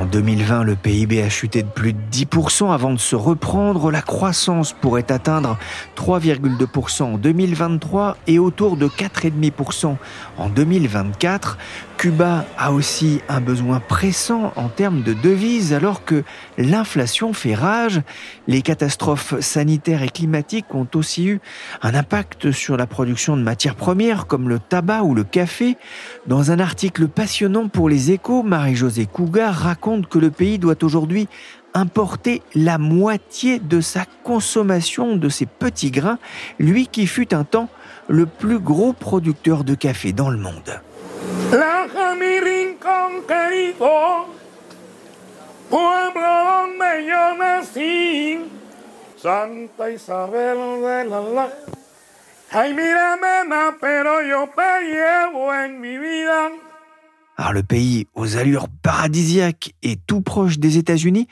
En 0.06 0.08
2020, 0.08 0.62
le 0.62 0.76
PIB 0.76 1.20
a 1.20 1.28
chuté 1.28 1.64
de 1.64 1.68
plus 1.68 1.92
de 1.92 1.98
10% 2.12 2.72
avant 2.72 2.92
de 2.92 2.98
se 2.98 3.16
reprendre. 3.16 3.90
La 3.90 4.02
croissance 4.02 4.72
pourrait 4.72 5.10
atteindre 5.10 5.58
3,2% 5.96 7.02
en 7.02 7.18
2023 7.18 8.16
et 8.28 8.38
autour 8.38 8.76
de 8.76 8.86
4,5% 8.86 9.96
en 10.38 10.48
2024. 10.48 11.58
Cuba 11.96 12.44
a 12.58 12.72
aussi 12.72 13.20
un 13.28 13.40
besoin 13.40 13.80
pressant 13.80 14.52
en 14.56 14.68
termes 14.68 15.02
de 15.02 15.14
devises 15.14 15.72
alors 15.72 16.04
que 16.04 16.24
l'inflation 16.58 17.32
fait 17.32 17.54
rage. 17.54 18.02
Les 18.46 18.62
catastrophes 18.62 19.40
sanitaires 19.40 20.02
et 20.02 20.08
climatiques 20.08 20.74
ont 20.74 20.86
aussi 20.94 21.26
eu 21.26 21.40
un 21.82 21.94
impact 21.94 22.52
sur 22.52 22.76
la 22.76 22.86
production 22.86 23.36
de 23.36 23.42
matières 23.42 23.76
premières 23.76 24.26
comme 24.26 24.48
le 24.48 24.58
tabac 24.58 25.02
ou 25.04 25.14
le 25.14 25.24
café. 25.24 25.76
Dans 26.26 26.50
un 26.50 26.58
article 26.58 27.08
passionnant 27.08 27.68
pour 27.68 27.88
les 27.88 28.10
échos, 28.10 28.42
Marie-Josée 28.42 29.06
Cougar 29.06 29.54
raconte 29.54 30.06
que 30.08 30.18
le 30.18 30.30
pays 30.30 30.58
doit 30.58 30.82
aujourd'hui 30.84 31.28
importer 31.72 32.42
la 32.54 32.78
moitié 32.78 33.58
de 33.58 33.80
sa 33.80 34.04
consommation 34.22 35.16
de 35.16 35.28
ces 35.28 35.46
petits 35.46 35.90
grains, 35.90 36.18
lui 36.58 36.86
qui 36.86 37.06
fut 37.06 37.34
un 37.34 37.44
temps 37.44 37.68
le 38.08 38.26
plus 38.26 38.58
gros 38.58 38.92
producteur 38.92 39.64
de 39.64 39.74
café 39.74 40.12
dans 40.12 40.30
le 40.30 40.38
monde. 40.38 40.80
Alors 57.36 57.52
le 57.52 57.62
pays 57.62 58.06
aux 58.14 58.36
allures 58.36 58.68
paradisiaques 58.82 59.74
et 59.82 59.96
tout 59.96 60.22
proche 60.22 60.58
des 60.58 60.78
États-Unis 60.78 61.28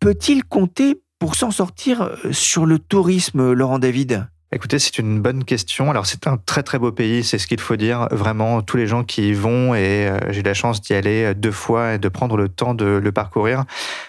peut-il 0.00 0.44
compter 0.44 1.00
pour 1.18 1.36
s'en 1.36 1.50
sortir 1.50 2.02
euh, 2.02 2.32
sur 2.32 2.66
le 2.66 2.78
tourisme, 2.78 3.52
Laurent 3.52 3.78
David? 3.78 4.26
Écoutez, 4.54 4.78
c'est 4.78 5.00
une 5.00 5.20
bonne 5.20 5.42
question. 5.42 5.90
Alors, 5.90 6.06
c'est 6.06 6.28
un 6.28 6.36
très 6.36 6.62
très 6.62 6.78
beau 6.78 6.92
pays, 6.92 7.24
c'est 7.24 7.38
ce 7.38 7.48
qu'il 7.48 7.58
faut 7.58 7.74
dire. 7.74 8.06
Vraiment, 8.12 8.62
tous 8.62 8.76
les 8.76 8.86
gens 8.86 9.02
qui 9.02 9.30
y 9.30 9.32
vont, 9.32 9.74
et 9.74 10.06
euh, 10.06 10.16
j'ai 10.30 10.44
la 10.44 10.54
chance 10.54 10.80
d'y 10.80 10.94
aller 10.94 11.24
euh, 11.24 11.34
deux 11.34 11.50
fois 11.50 11.94
et 11.94 11.98
de 11.98 12.08
prendre 12.08 12.36
le 12.36 12.48
temps 12.48 12.72
de 12.72 12.84
le 12.84 13.10
parcourir, 13.10 13.64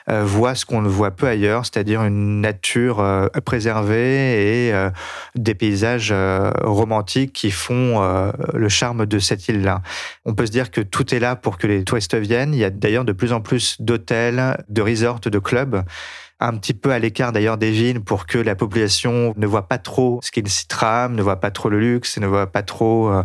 euh, 0.08 0.24
voient 0.24 0.54
ce 0.54 0.68
qu'on 0.68 0.84
ne 0.84 0.88
voit 0.88 1.10
peu 1.10 1.26
ailleurs, 1.28 1.66
c'est-à-dire 1.66 2.04
une 2.04 2.42
nature 2.42 3.04
préservée 3.44 4.68
et 4.68 4.74
des 5.34 5.56
paysages 5.56 6.14
romantiques 6.62 7.34
qui 7.34 7.50
font 7.50 8.02
le 8.54 8.70
charme 8.70 9.06
de 9.06 9.20
cette 9.20 9.48
île-là. 9.48 9.82
On 10.26 10.36
peut 10.36 10.46
se 10.46 10.52
dire 10.52 10.70
que 10.70 10.82
tout 10.82 11.16
est 11.16 11.20
là 11.20 11.36
pour 11.36 11.58
que 11.58 11.66
les 11.66 11.84
touristes 11.84 12.16
viennent. 12.16 12.54
Il 12.54 12.60
y 12.60 12.64
a 12.64 12.70
d'ailleurs 12.70 13.06
de 13.06 13.14
plus 13.14 13.34
en 13.34 13.42
plus 13.42 13.78
d'hôtels, 13.80 14.64
de 14.70 14.82
resorts, 14.82 15.22
de 15.22 15.40
clubs 15.40 15.84
un 16.40 16.58
petit 16.58 16.74
peu 16.74 16.92
à 16.92 17.00
l'écart 17.00 17.32
d'ailleurs 17.32 17.58
des 17.58 17.72
villes 17.72 18.02
pour 18.02 18.26
que 18.26 18.38
la 18.38 18.56
population 18.56 19.34
ne 19.38 19.48
voit 19.48 19.68
pas 19.68 19.78
trop 19.78 20.20
ce 20.22 20.32
qu'il 20.32 20.48
s'y 20.50 20.68
trame, 20.68 21.16
ne 21.16 21.22
voit 21.22 21.40
pas 21.40 21.52
trop 21.52 21.70
le 21.70 21.80
luxe, 21.80 22.18
ne 22.18 22.28
voit 22.28 22.48
pas 22.48 22.64
trop 22.64 23.10
euh, 23.10 23.24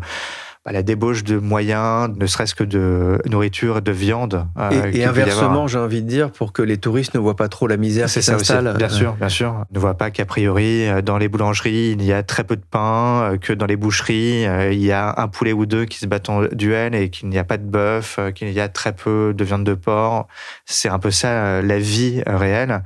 bah, 0.67 0.73
la 0.73 0.83
débauche 0.83 1.25
de 1.25 1.39
moyens, 1.39 2.11
ne 2.15 2.27
serait-ce 2.27 2.55
que 2.55 2.65
de 2.65 3.19
nourriture 3.27 3.79
et 3.79 3.81
de 3.81 3.93
viande. 3.93 4.47
Euh, 4.59 4.91
et, 4.93 5.05
inversement, 5.05 5.67
j'ai 5.67 5.79
envie 5.79 6.03
de 6.03 6.07
dire, 6.07 6.31
pour 6.31 6.53
que 6.53 6.61
les 6.61 6.77
touristes 6.77 7.15
ne 7.15 7.19
voient 7.19 7.37
pas 7.37 7.49
trop 7.49 7.67
la 7.67 7.79
misère 7.79 8.09
qui 8.09 8.23
s'installe. 8.23 8.75
Bien 8.77 8.91
sûr, 8.91 9.15
bien 9.15 9.31
sûr. 9.31 9.65
Ne 9.71 9.79
voient 9.79 9.97
pas 9.97 10.11
qu'a 10.11 10.27
priori, 10.27 10.87
euh, 10.87 11.01
dans 11.01 11.17
les 11.17 11.29
boulangeries, 11.29 11.93
il 11.93 12.03
y 12.05 12.13
a 12.13 12.23
très 12.23 12.45
peu 12.45 12.57
de 12.57 12.65
pain, 12.71 13.39
que 13.41 13.55
dans 13.55 13.65
les 13.65 13.77
boucheries, 13.77 14.45
il 14.73 14.83
y 14.83 14.93
a 14.93 15.15
un 15.17 15.29
poulet 15.29 15.55
ou 15.55 15.65
deux 15.65 15.87
qui 15.87 15.97
se 15.97 16.07
battent 16.07 16.29
en 16.29 16.43
duel 16.53 16.95
et 16.95 17.09
qu'il 17.09 17.31
n'y 17.31 17.39
a 17.39 17.45
pas 17.45 17.57
de 17.57 17.65
bœuf, 17.65 18.21
qu'il 18.35 18.51
y 18.51 18.61
a 18.61 18.69
très 18.69 18.93
peu 18.93 19.33
de 19.35 19.45
viande 19.45 19.65
de 19.65 19.75
porc. 19.75 20.29
C'est 20.67 20.91
un 20.91 20.99
peu 20.99 21.11
ça 21.11 21.63
la 21.63 21.79
vie 21.79 22.23
réelle. 22.27 22.83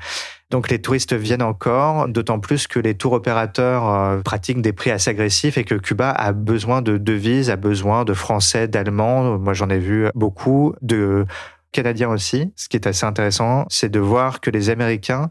Donc 0.50 0.70
les 0.70 0.80
touristes 0.80 1.14
viennent 1.14 1.42
encore, 1.42 2.08
d'autant 2.08 2.38
plus 2.38 2.66
que 2.66 2.78
les 2.78 2.94
tours 2.94 3.12
opérateurs 3.12 3.88
euh, 3.88 4.20
pratiquent 4.20 4.62
des 4.62 4.72
prix 4.72 4.90
assez 4.90 5.10
agressifs 5.10 5.58
et 5.58 5.64
que 5.64 5.74
Cuba 5.74 6.10
a 6.10 6.32
besoin 6.32 6.82
de 6.82 6.98
devises, 6.98 7.50
a 7.50 7.56
besoin 7.56 8.04
de 8.04 8.14
Français, 8.14 8.68
d'Allemands. 8.68 9.38
Moi 9.38 9.54
j'en 9.54 9.68
ai 9.68 9.78
vu 9.78 10.08
beaucoup, 10.14 10.74
de 10.82 11.26
Canadiens 11.72 12.10
aussi. 12.10 12.52
Ce 12.56 12.68
qui 12.68 12.76
est 12.76 12.86
assez 12.86 13.04
intéressant, 13.04 13.66
c'est 13.68 13.90
de 13.90 13.98
voir 13.98 14.40
que 14.40 14.50
les 14.50 14.70
Américains 14.70 15.28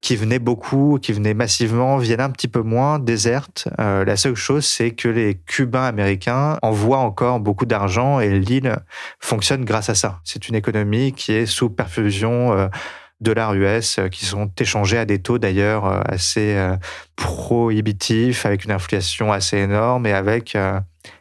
qui 0.00 0.14
venaient 0.14 0.38
beaucoup, 0.38 0.98
qui 1.02 1.12
venaient 1.12 1.34
massivement, 1.34 1.96
viennent 1.96 2.20
un 2.20 2.30
petit 2.30 2.46
peu 2.46 2.62
moins, 2.62 3.00
désertent. 3.00 3.68
Euh, 3.80 4.04
la 4.04 4.16
seule 4.16 4.36
chose, 4.36 4.64
c'est 4.64 4.92
que 4.92 5.08
les 5.08 5.40
Cubains 5.46 5.84
américains 5.84 6.56
envoient 6.62 6.98
encore 6.98 7.40
beaucoup 7.40 7.66
d'argent 7.66 8.20
et 8.20 8.38
l'île 8.38 8.76
fonctionne 9.18 9.64
grâce 9.64 9.88
à 9.88 9.96
ça. 9.96 10.20
C'est 10.22 10.48
une 10.48 10.54
économie 10.54 11.12
qui 11.12 11.32
est 11.32 11.46
sous 11.46 11.68
perfusion. 11.68 12.52
Euh, 12.52 12.68
dollars 13.20 13.54
US 13.54 13.98
euh, 13.98 14.08
qui 14.08 14.24
sont 14.24 14.50
échangés 14.58 14.98
à 14.98 15.04
des 15.04 15.20
taux 15.20 15.38
d'ailleurs 15.38 15.86
euh, 15.86 16.00
assez 16.06 16.54
euh, 16.54 16.76
prohibitifs, 17.16 18.46
avec 18.46 18.64
une 18.64 18.70
inflation 18.70 19.32
assez 19.32 19.58
énorme 19.58 20.06
et 20.06 20.12
avec 20.12 20.56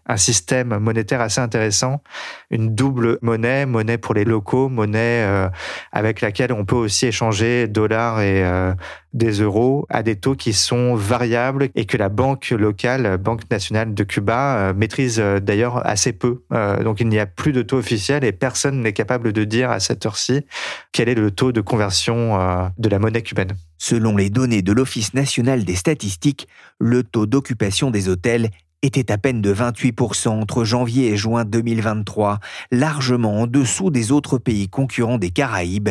un 0.07 0.17
système 0.17 0.77
monétaire 0.79 1.21
assez 1.21 1.41
intéressant, 1.41 2.01
une 2.49 2.73
double 2.73 3.19
monnaie, 3.21 3.65
monnaie 3.65 3.97
pour 3.97 4.13
les 4.13 4.23
locaux, 4.23 4.69
monnaie 4.69 5.23
euh, 5.25 5.49
avec 5.91 6.21
laquelle 6.21 6.53
on 6.53 6.65
peut 6.65 6.75
aussi 6.75 7.07
échanger 7.07 7.67
dollars 7.67 8.21
et 8.21 8.43
euh, 8.43 8.73
des 9.13 9.41
euros 9.41 9.85
à 9.89 10.03
des 10.03 10.15
taux 10.15 10.35
qui 10.35 10.53
sont 10.53 10.95
variables 10.95 11.69
et 11.75 11.85
que 11.85 11.97
la 11.97 12.09
banque 12.09 12.49
locale, 12.51 13.17
Banque 13.17 13.49
nationale 13.51 13.93
de 13.93 14.03
Cuba, 14.03 14.57
euh, 14.57 14.73
maîtrise 14.73 15.19
d'ailleurs 15.19 15.85
assez 15.85 16.13
peu. 16.13 16.43
donc 16.83 16.99
il 16.99 17.07
n'y 17.09 17.19
a 17.19 17.25
plus 17.25 17.51
de 17.51 17.61
taux 17.61 17.77
officiel 17.77 18.23
et 18.23 18.31
personne 18.31 18.81
n'est 18.81 18.93
capable 18.93 19.33
de 19.33 19.43
dire 19.43 19.71
à 19.71 19.79
cette 19.79 20.05
heure-ci 20.05 20.45
quel 20.91 21.09
est 21.09 21.15
le 21.15 21.31
taux 21.31 21.51
de 21.51 21.61
conversion 21.61 22.37
de 22.77 22.89
la 22.89 22.99
monnaie 22.99 23.21
cubaine. 23.21 23.53
Selon 23.77 24.15
les 24.15 24.29
données 24.29 24.61
de 24.61 24.71
l'Office 24.71 25.13
national 25.13 25.63
des 25.63 25.75
statistiques, 25.75 26.47
le 26.79 27.03
taux 27.03 27.25
d'occupation 27.25 27.91
des 27.91 28.09
hôtels 28.09 28.49
était 28.81 29.11
à 29.11 29.17
peine 29.17 29.41
de 29.41 29.53
28% 29.53 30.29
entre 30.29 30.63
janvier 30.63 31.07
et 31.07 31.17
juin 31.17 31.45
2023, 31.45 32.39
largement 32.71 33.41
en 33.41 33.47
dessous 33.47 33.89
des 33.89 34.11
autres 34.11 34.37
pays 34.37 34.69
concurrents 34.69 35.17
des 35.17 35.31
Caraïbes. 35.31 35.89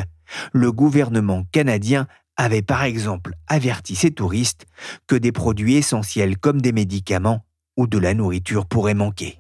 Le 0.53 0.73
gouvernement 0.73 1.45
canadien 1.53 2.07
avait 2.37 2.63
par 2.63 2.85
exemple 2.85 3.33
averti 3.49 3.95
ses 3.95 4.11
touristes 4.11 4.67
que 5.07 5.17
des 5.17 5.33
produits 5.33 5.77
essentiels 5.77 6.39
comme 6.39 6.61
des 6.61 6.73
médicaments 6.73 7.45
ou 7.77 7.87
de 7.87 7.99
la 7.99 8.15
nourriture 8.15 8.67
pourraient 8.67 8.95
manquer. 8.95 9.39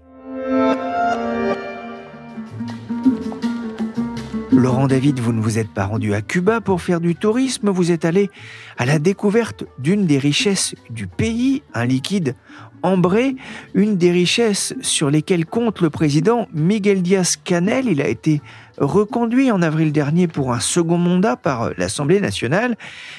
Laurent 4.56 4.86
David, 4.86 5.20
vous 5.20 5.34
ne 5.34 5.40
vous 5.42 5.58
êtes 5.58 5.68
pas 5.68 5.84
rendu 5.84 6.14
à 6.14 6.22
Cuba 6.22 6.62
pour 6.62 6.80
faire 6.80 6.98
du 6.98 7.14
tourisme, 7.14 7.68
vous 7.68 7.92
êtes 7.92 8.06
allé 8.06 8.30
à 8.78 8.86
la 8.86 8.98
découverte 8.98 9.64
d'une 9.78 10.06
des 10.06 10.16
richesses 10.16 10.74
du 10.88 11.06
pays, 11.06 11.62
un 11.74 11.84
liquide 11.84 12.34
ambré, 12.82 13.36
une 13.74 13.98
des 13.98 14.10
richesses 14.10 14.72
sur 14.80 15.10
lesquelles 15.10 15.44
compte 15.44 15.82
le 15.82 15.90
président 15.90 16.48
Miguel 16.54 17.02
Díaz-Canel. 17.02 17.86
Il 17.86 18.00
a 18.00 18.08
été 18.08 18.40
reconduit 18.78 19.50
en 19.50 19.60
avril 19.60 19.92
dernier 19.92 20.26
pour 20.26 20.54
un 20.54 20.60
second 20.60 20.96
mandat 20.96 21.36
par 21.36 21.72
l'Assemblée 21.76 22.20
nationale 22.20 22.76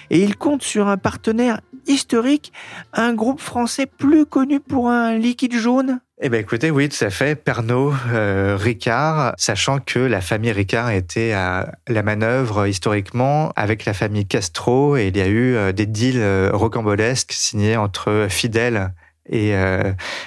et 0.09 0.23
il 0.23 0.37
compte 0.37 0.63
sur 0.63 0.87
un 0.87 0.97
partenaire 0.97 1.61
historique, 1.85 2.51
un 2.93 3.13
groupe 3.13 3.41
français 3.41 3.85
plus 3.85 4.25
connu 4.25 4.59
pour 4.59 4.89
un 4.89 5.15
liquide 5.15 5.53
jaune. 5.53 5.99
Eh 6.19 6.29
bien, 6.29 6.39
écoutez, 6.39 6.71
oui, 6.71 6.89
tout 6.89 7.05
à 7.05 7.11
fait. 7.11 7.35
Pernod 7.35 7.93
euh, 8.11 8.57
Ricard, 8.59 9.35
sachant 9.37 9.77
que 9.77 9.99
la 9.99 10.19
famille 10.19 10.51
Ricard 10.51 10.89
était 10.89 11.31
à 11.33 11.75
la 11.87 12.01
manœuvre 12.01 12.65
historiquement 12.65 13.53
avec 13.55 13.85
la 13.85 13.93
famille 13.93 14.25
Castro 14.25 14.97
et 14.97 15.09
il 15.09 15.17
y 15.17 15.21
a 15.21 15.27
eu 15.27 15.55
euh, 15.55 15.71
des 15.73 15.85
deals 15.85 16.17
euh, 16.17 16.49
rocambolesques 16.51 17.33
signés 17.33 17.77
entre 17.77 18.25
Fidel 18.31 18.93
et 19.29 19.51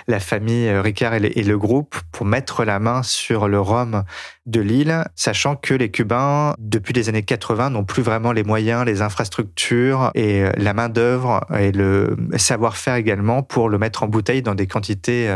la 0.09 0.21
famille 0.21 0.71
Ricard 0.71 1.15
et, 1.15 1.21
le 1.21 1.57
groupe 1.57 1.97
pour 2.13 2.27
mettre 2.27 2.65
la 2.67 2.79
main 2.79 3.03
sur 3.03 3.49
le 3.49 3.59
rhum 3.59 4.05
de 4.45 4.61
l'île, 4.61 5.05
sachant 5.15 5.57
que 5.57 5.73
les 5.73 5.91
Cubains, 5.91 6.55
depuis 6.59 6.93
les 6.93 7.09
années 7.09 7.23
80, 7.23 7.71
n'ont 7.71 7.85
plus 7.85 8.03
vraiment 8.03 8.33
les 8.33 8.43
moyens, 8.43 8.85
les 8.85 9.01
infrastructures 9.01 10.11
et 10.15 10.45
la 10.59 10.75
main-d'œuvre 10.75 11.47
et 11.59 11.73
le 11.73 12.15
savoir-faire 12.37 12.97
également 12.97 13.43
pour 13.43 13.71
le 13.71 13.79
mettre 13.79 14.03
en 14.03 14.07
bouteille 14.07 14.43
dans 14.43 14.55
des 14.55 14.67
quantités 14.67 15.35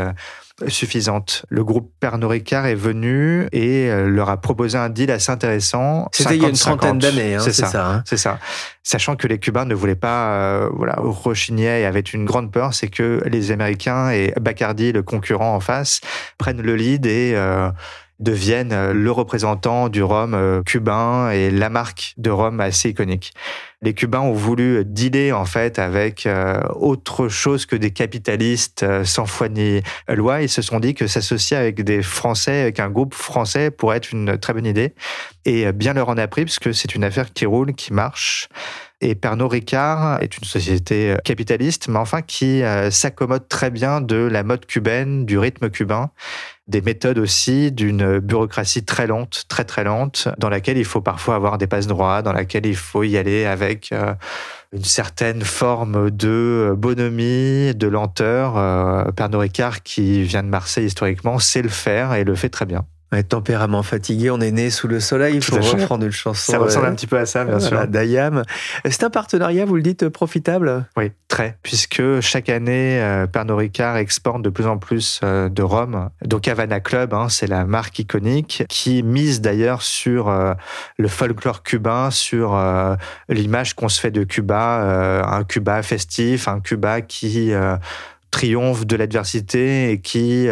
suffisante. 0.67 1.45
Le 1.49 1.63
groupe 1.63 1.91
Pernod 1.99 2.31
Ricard 2.31 2.65
est 2.65 2.75
venu 2.75 3.47
et 3.51 3.89
euh, 3.89 4.07
leur 4.07 4.29
a 4.29 4.37
proposé 4.37 4.77
un 4.77 4.89
deal 4.89 5.11
assez 5.11 5.31
intéressant. 5.31 6.07
C'était 6.11 6.37
il 6.37 6.41
y 6.41 6.45
a 6.45 6.49
une 6.49 6.55
trentaine 6.55 6.97
d'années, 6.97 7.35
hein, 7.35 7.39
c'est 7.39 7.51
ça. 7.51 7.87
Hein. 7.87 8.03
C'est 8.05 8.17
ça. 8.17 8.39
Sachant 8.83 9.15
que 9.15 9.27
les 9.27 9.39
Cubains 9.39 9.65
ne 9.65 9.75
voulaient 9.75 9.95
pas, 9.95 10.33
euh, 10.33 10.69
voilà, 10.73 10.95
rechignaient 10.97 11.81
et 11.81 11.85
avaient 11.85 11.99
une 11.99 12.25
grande 12.25 12.51
peur, 12.51 12.73
c'est 12.73 12.87
que 12.87 13.21
les 13.25 13.51
Américains 13.51 14.11
et 14.11 14.33
Bacardi, 14.39 14.91
le 14.91 15.03
concurrent 15.03 15.55
en 15.55 15.59
face, 15.59 16.01
prennent 16.37 16.61
le 16.61 16.75
lead 16.75 17.05
et 17.05 17.33
euh, 17.35 17.69
deviennent 18.19 18.91
le 18.91 19.11
représentant 19.11 19.89
du 19.89 20.01
rhum 20.01 20.33
euh, 20.33 20.63
cubain 20.63 21.31
et 21.31 21.51
la 21.51 21.69
marque 21.69 22.13
de 22.17 22.29
rhum 22.29 22.59
assez 22.59 22.89
iconique. 22.89 23.33
Les 23.85 23.93
Cubains 23.93 24.21
ont 24.21 24.33
voulu 24.33 24.83
dealer 24.83 25.31
en 25.31 25.45
fait 25.45 25.77
avec 25.77 26.25
euh, 26.25 26.59
autre 26.73 27.27
chose 27.27 27.67
que 27.67 27.75
des 27.75 27.91
capitalistes 27.91 28.83
sans 29.03 29.27
foi 29.27 29.47
ni 29.47 29.81
loi. 30.07 30.41
Ils 30.41 30.49
se 30.49 30.63
sont 30.63 30.79
dit 30.79 30.95
que 30.95 31.05
s'associer 31.05 31.55
avec 31.55 31.83
des 31.83 32.01
Français, 32.01 32.61
avec 32.61 32.79
un 32.79 32.89
groupe 32.89 33.13
français, 33.13 33.69
pourrait 33.69 33.97
être 33.97 34.11
une 34.11 34.39
très 34.39 34.53
bonne 34.53 34.65
idée. 34.65 34.95
Et 35.45 35.71
bien 35.71 35.93
leur 35.93 36.09
en 36.09 36.17
a 36.17 36.27
pris, 36.27 36.45
parce 36.45 36.57
que 36.57 36.73
c'est 36.73 36.95
une 36.95 37.03
affaire 37.03 37.31
qui 37.31 37.45
roule, 37.45 37.75
qui 37.75 37.93
marche. 37.93 38.49
Et 39.07 39.13
Pernod 39.13 39.51
Ricard 39.51 40.21
est 40.23 40.35
une 40.37 40.45
société 40.45 41.15
capitaliste, 41.23 41.87
mais 41.89 41.99
enfin 41.99 42.23
qui 42.23 42.63
s'accommode 42.89 43.47
très 43.47 43.69
bien 43.69 44.01
de 44.01 44.15
la 44.15 44.43
mode 44.43 44.65
cubaine, 44.65 45.25
du 45.25 45.37
rythme 45.37 45.69
cubain 45.69 46.09
des 46.67 46.81
méthodes 46.81 47.19
aussi 47.19 47.71
d'une 47.71 48.19
bureaucratie 48.19 48.83
très 48.83 49.05
lente, 49.05 49.45
très 49.47 49.65
très 49.65 49.83
lente, 49.83 50.27
dans 50.39 50.49
laquelle 50.49 50.77
il 50.77 50.85
faut 50.85 51.01
parfois 51.01 51.35
avoir 51.35 51.57
des 51.57 51.67
passes 51.67 51.87
droits, 51.87 52.21
dans 52.21 52.33
laquelle 52.33 52.65
il 52.65 52.75
faut 52.75 53.03
y 53.03 53.17
aller 53.17 53.45
avec 53.45 53.91
euh, 53.91 54.13
une 54.73 54.83
certaine 54.83 55.41
forme 55.43 56.09
de 56.09 56.73
bonhomie, 56.75 57.75
de 57.75 57.87
lenteur. 57.87 58.57
Euh, 58.57 59.11
Pernod 59.11 59.41
Ricard, 59.41 59.83
qui 59.83 60.23
vient 60.23 60.43
de 60.43 60.49
Marseille 60.49 60.85
historiquement, 60.85 61.37
sait 61.37 61.61
le 61.61 61.69
faire 61.69 62.13
et 62.13 62.23
le 62.23 62.33
fait 62.33 62.49
très 62.49 62.65
bien. 62.65 62.85
Un 63.15 63.23
tempérament 63.23 63.81
fatigué, 63.81 64.29
on 64.29 64.41
est 64.41 64.51
né 64.51 64.69
sous 64.69 64.89
le 64.89 64.99
soleil, 64.99 65.35
il 65.35 65.41
faut 65.41 65.55
reprendre 65.55 66.03
une 66.05 66.11
chanson. 66.11 66.51
Ça 66.51 66.57
ressemble 66.57 66.87
euh, 66.87 66.89
un 66.89 66.95
petit 66.95 67.07
peu 67.07 67.17
à 67.17 67.25
ça, 67.25 67.45
bien 67.45 67.61
sûr. 67.61 67.87
D'Ayam. 67.87 68.43
C'est 68.83 69.03
un 69.03 69.09
partenariat, 69.09 69.63
vous 69.63 69.77
le 69.77 69.81
dites, 69.81 70.09
profitable? 70.09 70.85
Oui, 70.97 71.13
très. 71.29 71.57
Puisque 71.63 72.19
chaque 72.19 72.49
année, 72.49 73.01
euh, 73.01 73.25
Pernod 73.25 73.57
Ricard 73.57 73.95
exporte 73.95 74.41
de 74.41 74.49
plus 74.49 74.65
en 74.65 74.77
plus 74.77 75.21
euh, 75.23 75.47
de 75.47 75.63
rhum. 75.63 76.09
Donc 76.25 76.49
Havana 76.49 76.81
Club, 76.81 77.13
hein, 77.13 77.29
c'est 77.29 77.47
la 77.47 77.63
marque 77.63 77.99
iconique 77.99 78.65
qui 78.67 79.01
mise 79.01 79.39
d'ailleurs 79.39 79.81
sur 79.81 80.29
le 80.97 81.07
folklore 81.07 81.63
cubain, 81.63 82.11
sur 82.11 82.59
l'image 83.29 83.75
qu'on 83.75 83.87
se 83.87 84.01
fait 84.01 84.11
de 84.11 84.25
Cuba, 84.25 85.23
un 85.25 85.43
Cuba 85.45 85.81
festif, 85.83 86.49
un 86.49 86.59
Cuba 86.59 86.99
qui 86.99 87.53
triomphe 88.31 88.85
de 88.85 88.97
l'adversité 88.97 89.91
et 89.91 90.01
qui 90.01 90.49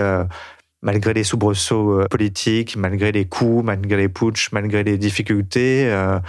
malgré 0.83 1.13
les 1.13 1.23
soubresauts 1.23 2.01
euh, 2.01 2.05
politiques, 2.07 2.75
malgré 2.75 3.11
les 3.11 3.25
coups, 3.25 3.63
malgré 3.63 3.97
les 3.97 4.09
putsch, 4.09 4.51
malgré 4.51 4.83
les 4.83 4.97
difficultés, 4.97 5.89
euh, 5.89 6.19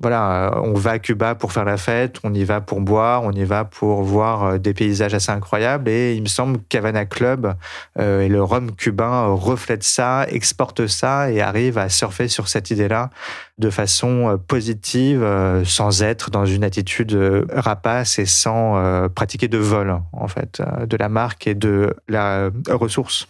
voilà, 0.00 0.54
euh, 0.54 0.60
on 0.62 0.74
va 0.74 0.92
à 0.92 0.98
Cuba 0.98 1.34
pour 1.34 1.52
faire 1.52 1.64
la 1.64 1.76
fête, 1.76 2.18
on 2.22 2.32
y 2.32 2.44
va 2.44 2.60
pour 2.60 2.80
boire, 2.80 3.24
on 3.24 3.32
y 3.32 3.44
va 3.44 3.64
pour 3.64 4.02
voir 4.02 4.58
des 4.58 4.72
paysages 4.72 5.12
assez 5.12 5.30
incroyables. 5.30 5.90
Et 5.90 6.14
il 6.14 6.22
me 6.22 6.28
semble 6.28 6.60
qu'Havana 6.68 7.04
Club 7.04 7.54
et 7.98 8.28
le 8.28 8.40
rhum 8.40 8.70
cubain 8.76 9.26
reflètent 9.26 9.82
ça, 9.82 10.24
exportent 10.28 10.86
ça 10.86 11.32
et 11.32 11.40
arrivent 11.40 11.78
à 11.78 11.88
surfer 11.88 12.28
sur 12.28 12.46
cette 12.48 12.70
idée-là 12.70 13.10
de 13.58 13.70
façon 13.70 14.38
positive, 14.46 15.26
sans 15.64 16.04
être 16.04 16.30
dans 16.30 16.46
une 16.46 16.62
attitude 16.62 17.18
rapace 17.52 18.20
et 18.20 18.26
sans 18.26 19.08
pratiquer 19.16 19.48
de 19.48 19.58
vol, 19.58 20.00
en 20.12 20.28
fait, 20.28 20.62
de 20.86 20.96
la 20.96 21.08
marque 21.08 21.48
et 21.48 21.56
de 21.56 21.96
la 22.06 22.50
ressource. 22.70 23.26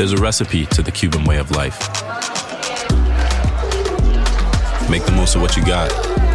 There's 0.00 0.14
a 0.14 0.16
recipe 0.16 0.64
to 0.64 0.82
the 0.82 0.90
Cuban 0.90 1.24
way 1.24 1.36
of 1.36 1.50
life. 1.50 1.78
Make 4.88 5.04
the 5.04 5.12
most 5.14 5.34
of 5.34 5.42
what 5.42 5.58
you 5.58 5.62
got. 5.66 6.29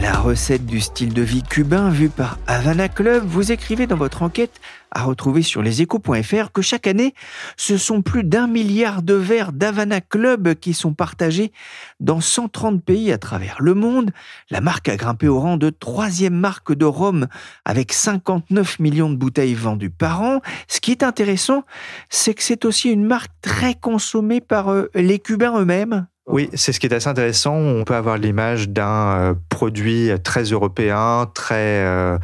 La 0.00 0.16
recette 0.16 0.64
du 0.64 0.80
style 0.80 1.12
de 1.12 1.22
vie 1.22 1.42
cubain 1.42 1.90
vue 1.90 2.08
par 2.08 2.38
Havana 2.46 2.88
Club, 2.88 3.24
vous 3.26 3.50
écrivez 3.50 3.88
dans 3.88 3.96
votre 3.96 4.22
enquête 4.22 4.60
à 4.92 5.02
retrouver 5.02 5.42
sur 5.42 5.60
leséchos.fr 5.60 6.52
que 6.52 6.62
chaque 6.62 6.86
année, 6.86 7.14
ce 7.56 7.76
sont 7.76 8.00
plus 8.00 8.22
d'un 8.22 8.46
milliard 8.46 9.02
de 9.02 9.14
verres 9.14 9.52
d'Havana 9.52 10.00
Club 10.00 10.54
qui 10.54 10.72
sont 10.72 10.94
partagés 10.94 11.50
dans 11.98 12.20
130 12.20 12.82
pays 12.84 13.10
à 13.10 13.18
travers 13.18 13.56
le 13.58 13.74
monde. 13.74 14.12
La 14.50 14.60
marque 14.60 14.88
a 14.88 14.96
grimpé 14.96 15.26
au 15.26 15.40
rang 15.40 15.56
de 15.56 15.70
troisième 15.70 16.36
marque 16.36 16.72
de 16.72 16.84
Rome 16.84 17.26
avec 17.64 17.92
59 17.92 18.78
millions 18.78 19.10
de 19.10 19.16
bouteilles 19.16 19.54
vendues 19.54 19.90
par 19.90 20.22
an. 20.22 20.42
Ce 20.68 20.80
qui 20.80 20.92
est 20.92 21.02
intéressant, 21.02 21.64
c'est 22.08 22.34
que 22.34 22.42
c'est 22.44 22.64
aussi 22.64 22.88
une 22.90 23.04
marque 23.04 23.32
très 23.42 23.74
consommée 23.74 24.40
par 24.40 24.70
euh, 24.70 24.90
les 24.94 25.18
Cubains 25.18 25.58
eux-mêmes. 25.58 26.06
Oui, 26.28 26.50
c'est 26.52 26.74
ce 26.74 26.80
qui 26.80 26.86
est 26.86 26.92
assez 26.92 27.08
intéressant. 27.08 27.54
On 27.54 27.84
peut 27.84 27.94
avoir 27.94 28.18
l'image 28.18 28.68
d'un 28.68 29.08
euh, 29.18 29.34
produit 29.48 30.10
très 30.22 30.42
européen, 30.42 31.26
très 31.32 31.84
euh, 31.86 32.18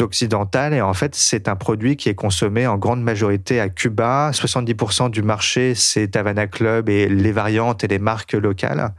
occidental, 0.00 0.74
et 0.74 0.82
en 0.82 0.92
fait, 0.92 1.14
c'est 1.14 1.48
un 1.48 1.56
produit 1.56 1.96
qui 1.96 2.10
est 2.10 2.14
consommé 2.14 2.66
en 2.66 2.76
grande 2.76 3.02
majorité 3.02 3.58
à 3.58 3.70
Cuba. 3.70 4.30
70% 4.32 5.10
du 5.10 5.22
marché, 5.22 5.74
c'est 5.74 6.16
Havana 6.16 6.48
Club 6.48 6.90
et 6.90 7.08
les 7.08 7.32
variantes 7.32 7.82
et 7.82 7.88
les 7.88 7.98
marques 7.98 8.34
locales. 8.34 8.92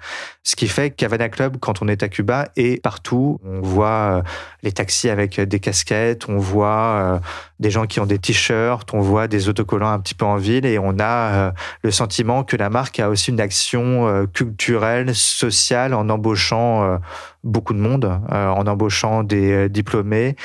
Ce 0.43 0.55
qui 0.55 0.67
fait 0.67 0.89
qu'Havana 0.89 1.29
Club, 1.29 1.57
quand 1.59 1.81
on 1.81 1.87
est 1.87 2.03
à 2.03 2.09
Cuba, 2.09 2.49
est 2.55 2.81
partout. 2.81 3.39
On 3.45 3.61
voit 3.61 3.87
euh, 3.87 4.21
les 4.63 4.71
taxis 4.71 5.09
avec 5.09 5.39
des 5.39 5.59
casquettes, 5.59 6.27
on 6.29 6.37
voit 6.37 7.19
des 7.59 7.69
gens 7.69 7.85
qui 7.85 7.99
ont 7.99 8.05
des 8.05 8.17
t-shirts, 8.17 8.93
on 8.93 9.01
voit 9.01 9.27
des 9.27 9.49
autocollants 9.49 9.91
un 9.91 9.99
petit 9.99 10.15
peu 10.15 10.25
en 10.25 10.37
ville, 10.37 10.65
et 10.65 10.79
on 10.79 10.99
a 10.99 11.53
le 11.83 11.91
sentiment 11.91 12.43
que 12.43 12.57
la 12.57 12.69
marque 12.69 12.99
a 12.99 13.09
aussi 13.09 13.29
une 13.31 13.39
action 13.39 14.27
culturelle, 14.33 15.13
sociale, 15.15 15.93
en 15.93 16.09
embauchant 16.09 16.83
euh, 16.83 16.97
beaucoup 17.43 17.73
de 17.73 17.79
monde, 17.79 18.05
euh, 18.31 18.47
en 18.49 18.67
embauchant 18.67 19.23
des 19.23 19.51
euh, 19.51 19.69
diplômés, 19.69 20.35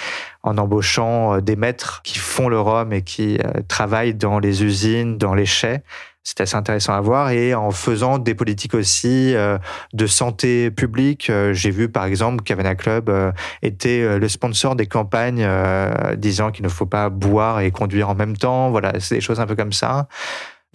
en 0.43 0.57
embauchant 0.59 1.41
des 1.41 1.57
maîtres 1.57 2.01
qui 2.03 2.19
font 2.19 2.49
le 2.49 2.59
rhum 2.59 2.93
et 2.93 3.03
qui 3.03 3.39
travaillent 3.69 4.15
dans 4.15 4.39
les 4.39 4.63
usines, 4.63 5.19
dans 5.19 5.35
les 5.35 5.47
chais. 5.47 5.83
C'est 6.29 6.41
assez 6.41 6.57
intéressant 6.57 6.93
à 6.93 7.01
voir 7.01 7.31
et 7.31 7.55
en 7.55 7.71
faisant 7.71 8.19
des 8.19 8.35
politiques 8.35 8.75
aussi 8.75 9.33
de 9.93 10.07
santé 10.09 10.73
publique. 10.73 11.31
J'ai 11.53 11.71
vu 11.71 11.89
par 11.89 12.05
exemple 12.05 12.43
qu'Avana 12.43 12.75
Club 12.75 13.33
était 13.63 14.19
le 14.19 14.29
sponsor 14.29 14.75
des 14.75 14.87
campagnes 14.87 15.49
disant 16.17 16.51
qu'il 16.51 16.65
ne 16.65 16.69
faut 16.69 16.85
pas 16.85 17.11
boire 17.11 17.61
et 17.61 17.71
conduire 17.71 18.09
en 18.09 18.17
même 18.17 18.37
temps. 18.37 18.71
Voilà, 18.71 18.99
c'est 18.99 19.15
des 19.15 19.21
choses 19.21 19.39
un 19.39 19.47
peu 19.47 19.55
comme 19.55 19.73
ça 19.73 20.09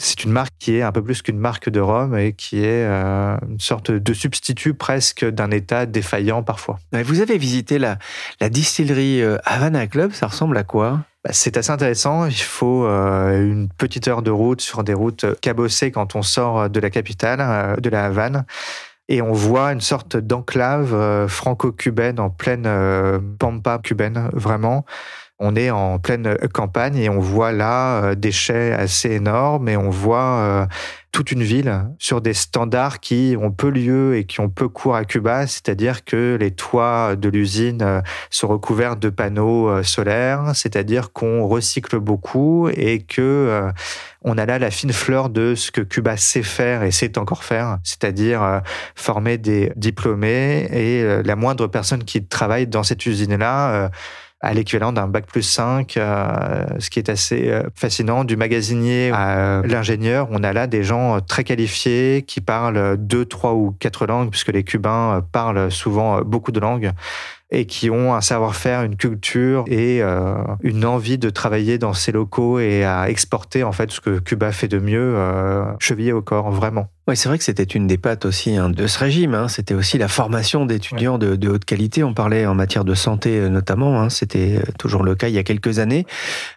c'est 0.02 0.24
une 0.24 0.32
marque 0.32 0.54
qui 0.60 0.78
est 0.78 0.82
un 0.82 0.92
peu 0.92 1.04
plus 1.04 1.22
qu'une 1.22 1.38
marque 1.38 1.70
de 1.70 1.80
rhum 1.80 2.18
et 2.18 2.34
qui 2.34 2.64
est 2.64 2.86
euh, 2.86 3.38
une 3.48 3.60
sorte 3.60 3.92
de 3.92 4.14
substitut 4.14 4.74
presque 4.74 5.24
d'un 5.24 5.52
état 5.52 5.86
défaillant 5.86 6.44
parfois. 6.44 6.80
Vous 6.92 7.22
avez 7.22 7.38
visité 7.38 7.78
la, 7.78 7.98
la 8.40 8.50
distillerie 8.50 9.22
euh, 9.22 9.38
Havana 9.46 9.88
Club, 9.88 10.12
ça 10.12 10.28
ressemble 10.28 10.58
à 10.58 10.64
quoi? 10.64 11.02
Bah, 11.24 11.30
c'est 11.34 11.56
assez 11.56 11.70
intéressant. 11.70 12.26
Il 12.26 12.34
faut 12.34 12.86
euh, 12.86 13.46
une 13.46 13.70
petite 13.70 14.08
heure 14.08 14.24
de 14.24 14.32
route 14.32 14.62
sur 14.62 14.84
des 14.84 14.96
routes 14.96 15.26
cabossées 15.40 15.92
quand 15.92 16.16
on 16.16 16.24
sort 16.24 16.70
de 16.70 16.80
la 16.80 16.90
capitale, 16.90 17.80
de 17.80 17.90
la 17.90 18.06
Havane. 18.06 18.46
Et 19.08 19.22
on 19.22 19.34
voit 19.34 19.72
une 19.74 19.82
sorte 19.82 20.16
d'enclave 20.16 21.28
franco-cubaine 21.28 22.20
en 22.20 22.30
pleine 22.30 22.68
pampa 23.40 23.80
cubaine, 23.80 24.30
vraiment 24.32 24.86
on 25.42 25.56
est 25.56 25.72
en 25.72 25.98
pleine 25.98 26.38
campagne 26.54 26.98
et 26.98 27.10
on 27.10 27.20
voit 27.20 27.52
là 27.52 28.04
euh, 28.04 28.16
des 28.16 28.32
chais 28.32 28.72
assez 28.74 29.10
énormes 29.10 29.68
et 29.68 29.76
on 29.76 29.90
voit 29.90 30.38
euh, 30.38 30.66
toute 31.12 31.32
une 31.32 31.42
ville 31.42 31.84
sur 31.98 32.22
des 32.22 32.36
standards 32.36 33.00
qui 33.00 33.36
ont 33.42 33.52
peu 33.52 33.70
lieu 33.70 34.16
et 34.16 34.26
qui 34.26 34.40
ont 34.40 34.50
peu 34.50 34.70
cours 34.70 34.96
à 34.96 35.04
Cuba, 35.04 35.48
c'est-à-dire 35.48 36.06
que 36.06 36.38
les 36.40 36.52
toits 36.52 37.16
de 37.16 37.28
l'usine 37.28 37.82
euh, 37.82 38.02
sont 38.30 38.48
recouverts 38.48 38.98
de 38.98 39.10
panneaux 39.10 39.82
solaires, 39.84 40.52
c'est-à-dire 40.54 41.12
qu'on 41.12 41.48
recycle 41.48 42.00
beaucoup 42.00 42.70
et 42.70 43.02
que 43.02 43.64
on 44.22 44.38
a 44.38 44.46
là 44.46 44.60
la 44.60 44.70
fine 44.70 44.94
fleur 44.94 45.30
de 45.30 45.56
ce 45.56 45.72
que 45.72 45.82
Cuba 45.82 46.16
sait 46.18 46.44
faire 46.44 46.84
et 46.84 46.92
sait 46.92 47.18
encore 47.18 47.44
faire, 47.44 47.80
c'est-à-dire 47.84 48.62
former 48.96 49.38
des 49.38 49.74
diplômés 49.76 50.68
et 50.72 51.24
la 51.24 51.36
moindre 51.36 51.68
personne 51.68 52.04
qui 52.04 52.24
travaille 52.24 52.68
dans 52.68 52.84
cette 52.84 53.06
usine-là 53.06 53.90
à 54.42 54.54
l'équivalent 54.54 54.92
d'un 54.92 55.08
bac 55.08 55.26
plus 55.28 55.44
5, 55.44 55.98
euh, 55.98 56.66
ce 56.80 56.90
qui 56.90 57.00
est 57.00 57.10
assez 57.10 57.50
euh, 57.50 57.64
fascinant. 57.76 58.24
Du 58.24 58.38
magasinier 58.38 59.12
à 59.14 59.62
l'ingénieur, 59.64 60.28
on 60.32 60.44
a 60.44 60.52
là 60.52 60.68
des 60.68 60.84
gens 60.84 61.20
très 61.22 61.44
qualifiés 61.44 62.24
qui 62.28 62.42
parlent 62.42 62.98
deux, 62.98 63.26
trois 63.26 63.54
ou 63.54 63.76
quatre 63.80 64.08
langues, 64.08 64.30
puisque 64.30 64.52
les 64.52 64.64
Cubains 64.64 65.24
parlent 65.32 65.72
souvent 65.72 66.22
beaucoup 66.22 66.52
de 66.52 66.60
langues 66.60 66.92
et 67.52 67.66
qui 67.66 67.90
ont 67.90 68.16
un 68.16 68.22
savoir-faire, 68.22 68.84
une 68.84 68.96
culture 68.96 69.66
et 69.68 70.02
euh, 70.02 70.36
une 70.62 70.86
envie 70.86 71.18
de 71.18 71.30
travailler 71.30 71.78
dans 71.78 71.94
ces 71.94 72.14
locaux 72.14 72.60
et 72.60 72.86
à 72.86 73.10
exporter 73.10 73.64
en 73.64 73.74
fait 73.74 73.92
ce 73.92 74.00
que 74.00 74.20
Cuba 74.20 74.54
fait 74.54 74.70
de 74.70 74.80
mieux, 74.80 75.16
euh, 75.18 75.66
chevillé 75.80 76.14
au 76.14 76.22
corps, 76.22 76.50
vraiment. 76.50 76.88
Oui, 77.08 77.18
c'est 77.18 77.28
vrai 77.28 77.38
que 77.38 77.44
c'était 77.44 77.64
une 77.64 77.88
des 77.88 77.98
pattes 77.98 78.26
aussi 78.26 78.56
hein, 78.56 78.70
de 78.70 78.88
ce 78.88 78.98
régime. 79.00 79.34
Hein. 79.34 79.48
C'était 79.50 79.74
aussi 79.74 79.98
la 79.98 80.08
formation 80.08 80.66
d'étudiants 80.66 81.18
de, 81.18 81.36
de, 81.36 81.50
haute 81.50 81.66
qualité. 81.66 82.04
On 82.04 82.14
parlait 82.14 82.46
en 82.46 82.56
matière 82.56 82.86
de 82.86 82.94
santé 82.94 83.40
euh, 83.40 83.50
notamment. 83.50 84.02
Hein. 84.02 84.10
C'était 84.10 84.60
euh, 84.60 84.72
toujours 84.80 85.04
le 85.04 85.16
cas 85.16 85.28
il 85.28 85.34
y 85.34 85.40
a 85.40 85.44
quelques 85.44 85.80
années. 85.80 86.06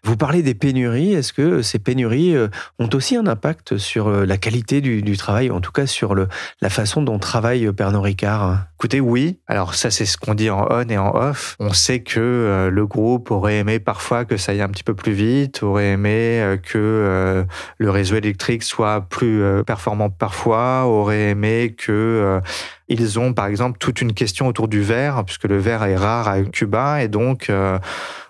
Vous 0.04 0.16
parlez 0.16 0.42
des 0.42 0.54
pénuries. 0.54 1.12
Est-ce 1.12 1.32
que 1.32 1.62
ces 1.62 1.80
pénuries 1.80 2.36
ont 2.78 2.88
aussi 2.92 3.16
un 3.16 3.26
impact 3.26 3.78
sur 3.78 4.10
la 4.10 4.36
qualité 4.36 4.80
du, 4.80 5.02
du 5.02 5.16
travail, 5.16 5.50
en 5.50 5.60
tout 5.60 5.72
cas 5.72 5.86
sur 5.86 6.14
le, 6.14 6.28
la 6.60 6.70
façon 6.70 7.02
dont 7.02 7.18
travaille 7.18 7.72
Pernod 7.72 8.02
Ricard? 8.02 8.66
Écoutez, 8.78 9.00
oui. 9.00 9.38
Alors 9.48 9.74
ça, 9.74 9.90
c'est 9.90 10.04
ce 10.04 10.18
qu'on 10.18 10.34
dit 10.34 10.50
en 10.50 10.68
on 10.83 10.83
et 10.90 10.98
en 10.98 11.14
off. 11.14 11.56
On 11.60 11.72
sait 11.72 12.00
que 12.00 12.20
euh, 12.20 12.70
le 12.70 12.86
groupe 12.86 13.30
aurait 13.30 13.58
aimé 13.58 13.78
parfois 13.78 14.24
que 14.24 14.36
ça 14.36 14.52
aille 14.52 14.62
un 14.62 14.68
petit 14.68 14.82
peu 14.82 14.94
plus 14.94 15.12
vite, 15.12 15.62
aurait 15.62 15.92
aimé 15.92 16.40
euh, 16.40 16.56
que 16.56 16.78
euh, 16.78 17.44
le 17.78 17.90
réseau 17.90 18.16
électrique 18.16 18.62
soit 18.62 19.02
plus 19.02 19.42
performant 19.66 20.10
parfois, 20.10 20.84
aurait 20.84 21.30
aimé 21.30 21.74
que 21.76 22.40
ils 22.88 23.18
ont 23.18 23.32
par 23.32 23.46
exemple 23.46 23.78
toute 23.78 24.00
une 24.00 24.12
question 24.12 24.46
autour 24.46 24.68
du 24.68 24.82
verre, 24.82 25.24
puisque 25.24 25.44
le 25.44 25.58
verre 25.58 25.84
est 25.84 25.96
rare 25.96 26.28
à 26.28 26.42
Cuba 26.42 27.02
et 27.02 27.08
donc 27.08 27.50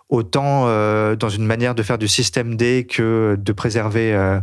autant 0.09 0.65
dans 1.17 1.29
une 1.29 1.47
manière 1.47 1.75
de 1.75 1.83
faire 1.83 1.99
du 1.99 2.09
système 2.09 2.57
D 2.57 2.87
que 2.89 3.37
de 3.39 3.53
préserver 3.53 4.41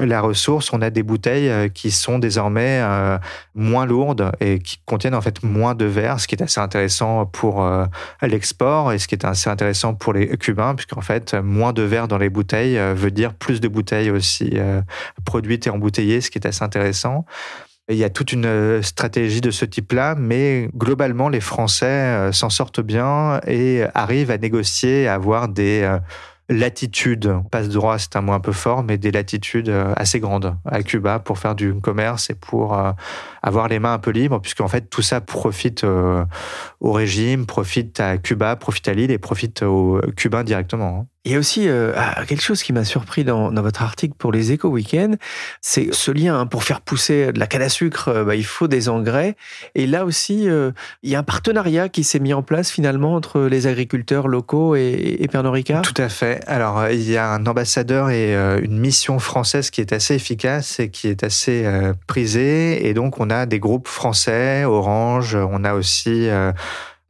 la 0.00 0.20
ressource, 0.20 0.72
on 0.72 0.80
a 0.80 0.90
des 0.90 1.02
bouteilles 1.02 1.48
euh, 1.48 1.68
qui 1.68 1.90
sont 1.90 2.18
désormais 2.18 2.80
euh, 2.82 3.18
moins 3.54 3.84
lourdes 3.84 4.32
et 4.40 4.58
qui 4.58 4.78
contiennent 4.86 5.14
en 5.14 5.20
fait 5.20 5.42
moins 5.42 5.74
de 5.74 5.84
verre, 5.84 6.18
ce 6.18 6.26
qui 6.26 6.34
est 6.34 6.42
assez 6.42 6.60
intéressant 6.60 7.26
pour 7.26 7.62
euh, 7.62 7.84
l'export 8.22 8.92
et 8.92 8.98
ce 8.98 9.06
qui 9.06 9.14
est 9.14 9.24
assez 9.24 9.50
intéressant 9.50 9.94
pour 9.94 10.14
les 10.14 10.36
Cubains, 10.38 10.74
puisqu'en 10.74 11.02
fait, 11.02 11.34
moins 11.34 11.72
de 11.72 11.82
verre 11.82 12.08
dans 12.08 12.18
les 12.18 12.30
bouteilles 12.30 12.78
veut 12.94 13.10
dire 13.10 13.34
plus 13.34 13.60
de 13.60 13.68
bouteilles 13.68 14.10
aussi 14.10 14.58
produites 15.24 15.66
et 15.66 15.70
embouteillées, 15.70 16.20
ce 16.20 16.30
qui 16.30 16.38
est 16.38 16.46
assez 16.46 16.64
intéressant. 16.64 17.24
Il 17.88 17.96
y 17.96 18.04
a 18.04 18.10
toute 18.10 18.32
une 18.32 18.82
stratégie 18.82 19.40
de 19.40 19.50
ce 19.50 19.64
type-là, 19.64 20.14
mais 20.16 20.68
globalement, 20.74 21.28
les 21.28 21.40
Français 21.40 22.32
s'en 22.32 22.48
sortent 22.48 22.80
bien 22.80 23.40
et 23.46 23.84
arrivent 23.94 24.30
à 24.30 24.38
négocier, 24.38 25.08
à 25.08 25.14
avoir 25.14 25.48
des 25.48 25.98
latitude, 26.48 27.34
passe 27.50 27.68
droit, 27.68 27.98
c'est 27.98 28.16
un 28.16 28.20
mot 28.20 28.32
un 28.32 28.40
peu 28.40 28.52
fort, 28.52 28.82
mais 28.82 28.98
des 28.98 29.10
latitudes 29.10 29.68
euh, 29.68 29.92
assez 29.96 30.20
grandes 30.20 30.56
à 30.64 30.82
Cuba 30.82 31.18
pour 31.18 31.38
faire 31.38 31.54
du 31.54 31.74
commerce 31.74 32.30
et 32.30 32.34
pour 32.34 32.74
euh, 32.74 32.92
avoir 33.42 33.68
les 33.68 33.78
mains 33.78 33.94
un 33.94 33.98
peu 33.98 34.10
libres, 34.10 34.40
puisqu'en 34.40 34.68
fait 34.68 34.90
tout 34.90 35.02
ça 35.02 35.20
profite 35.20 35.84
euh, 35.84 36.24
au 36.80 36.92
régime, 36.92 37.46
profite 37.46 38.00
à 38.00 38.18
Cuba, 38.18 38.56
profite 38.56 38.88
à 38.88 38.94
l'île 38.94 39.10
et 39.10 39.18
profite 39.18 39.62
aux 39.62 40.00
Cubains 40.16 40.44
directement. 40.44 41.06
Il 41.24 41.30
y 41.30 41.36
a 41.36 41.38
aussi 41.38 41.68
euh, 41.68 41.92
ah, 41.96 42.24
quelque 42.26 42.42
chose 42.42 42.64
qui 42.64 42.72
m'a 42.72 42.84
surpris 42.84 43.22
dans, 43.22 43.52
dans, 43.52 43.62
votre 43.62 43.82
article 43.82 44.14
pour 44.18 44.32
les 44.32 44.50
éco 44.50 44.68
week 44.68 44.96
c'est 45.60 45.94
ce 45.94 46.10
lien. 46.10 46.40
Hein, 46.40 46.46
pour 46.46 46.64
faire 46.64 46.80
pousser 46.80 47.32
de 47.32 47.38
la 47.38 47.46
canne 47.46 47.62
à 47.62 47.68
sucre, 47.68 48.08
euh, 48.08 48.24
bah, 48.24 48.34
il 48.34 48.44
faut 48.44 48.66
des 48.66 48.88
engrais. 48.88 49.36
Et 49.76 49.86
là 49.86 50.04
aussi, 50.04 50.48
euh, 50.48 50.72
il 51.04 51.10
y 51.10 51.14
a 51.14 51.20
un 51.20 51.22
partenariat 51.22 51.88
qui 51.88 52.02
s'est 52.02 52.18
mis 52.18 52.34
en 52.34 52.42
place 52.42 52.72
finalement 52.72 53.14
entre 53.14 53.42
les 53.42 53.68
agriculteurs 53.68 54.26
locaux 54.26 54.74
et, 54.74 55.18
et 55.20 55.28
Pernod 55.28 55.52
Ricard? 55.52 55.82
Tout 55.82 56.02
à 56.02 56.08
fait. 56.08 56.42
Alors, 56.48 56.88
il 56.88 57.08
y 57.08 57.16
a 57.16 57.30
un 57.30 57.46
ambassadeur 57.46 58.10
et 58.10 58.34
une 58.34 58.78
mission 58.78 59.20
française 59.20 59.70
qui 59.70 59.80
est 59.80 59.92
assez 59.92 60.14
efficace 60.14 60.80
et 60.80 60.90
qui 60.90 61.06
est 61.06 61.22
assez 61.22 61.64
prisée. 62.08 62.88
Et 62.88 62.94
donc, 62.94 63.20
on 63.20 63.30
a 63.30 63.46
des 63.46 63.60
groupes 63.60 63.88
français, 63.88 64.64
Orange, 64.64 65.36
on 65.36 65.62
a 65.64 65.74
aussi 65.74 66.28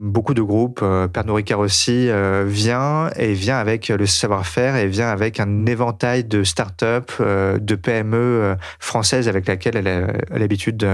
beaucoup 0.02 0.34
de 0.34 0.42
groupes, 0.42 0.80
euh, 0.82 1.06
Pernod 1.06 1.36
Ricard 1.36 1.60
aussi, 1.60 2.10
euh, 2.10 2.44
vient 2.46 3.08
et 3.16 3.32
vient 3.32 3.56
avec 3.56 3.88
le 3.88 4.04
savoir-faire 4.04 4.74
et 4.76 4.88
vient 4.88 5.08
avec 5.08 5.38
un 5.38 5.64
éventail 5.64 6.24
de 6.24 6.42
start-up, 6.42 7.12
euh, 7.20 7.58
de 7.58 7.76
PME 7.76 8.56
françaises 8.80 9.28
avec 9.28 9.46
laquelle 9.46 9.76
elle 9.76 9.88
a 9.88 10.38
l'habitude 10.38 10.86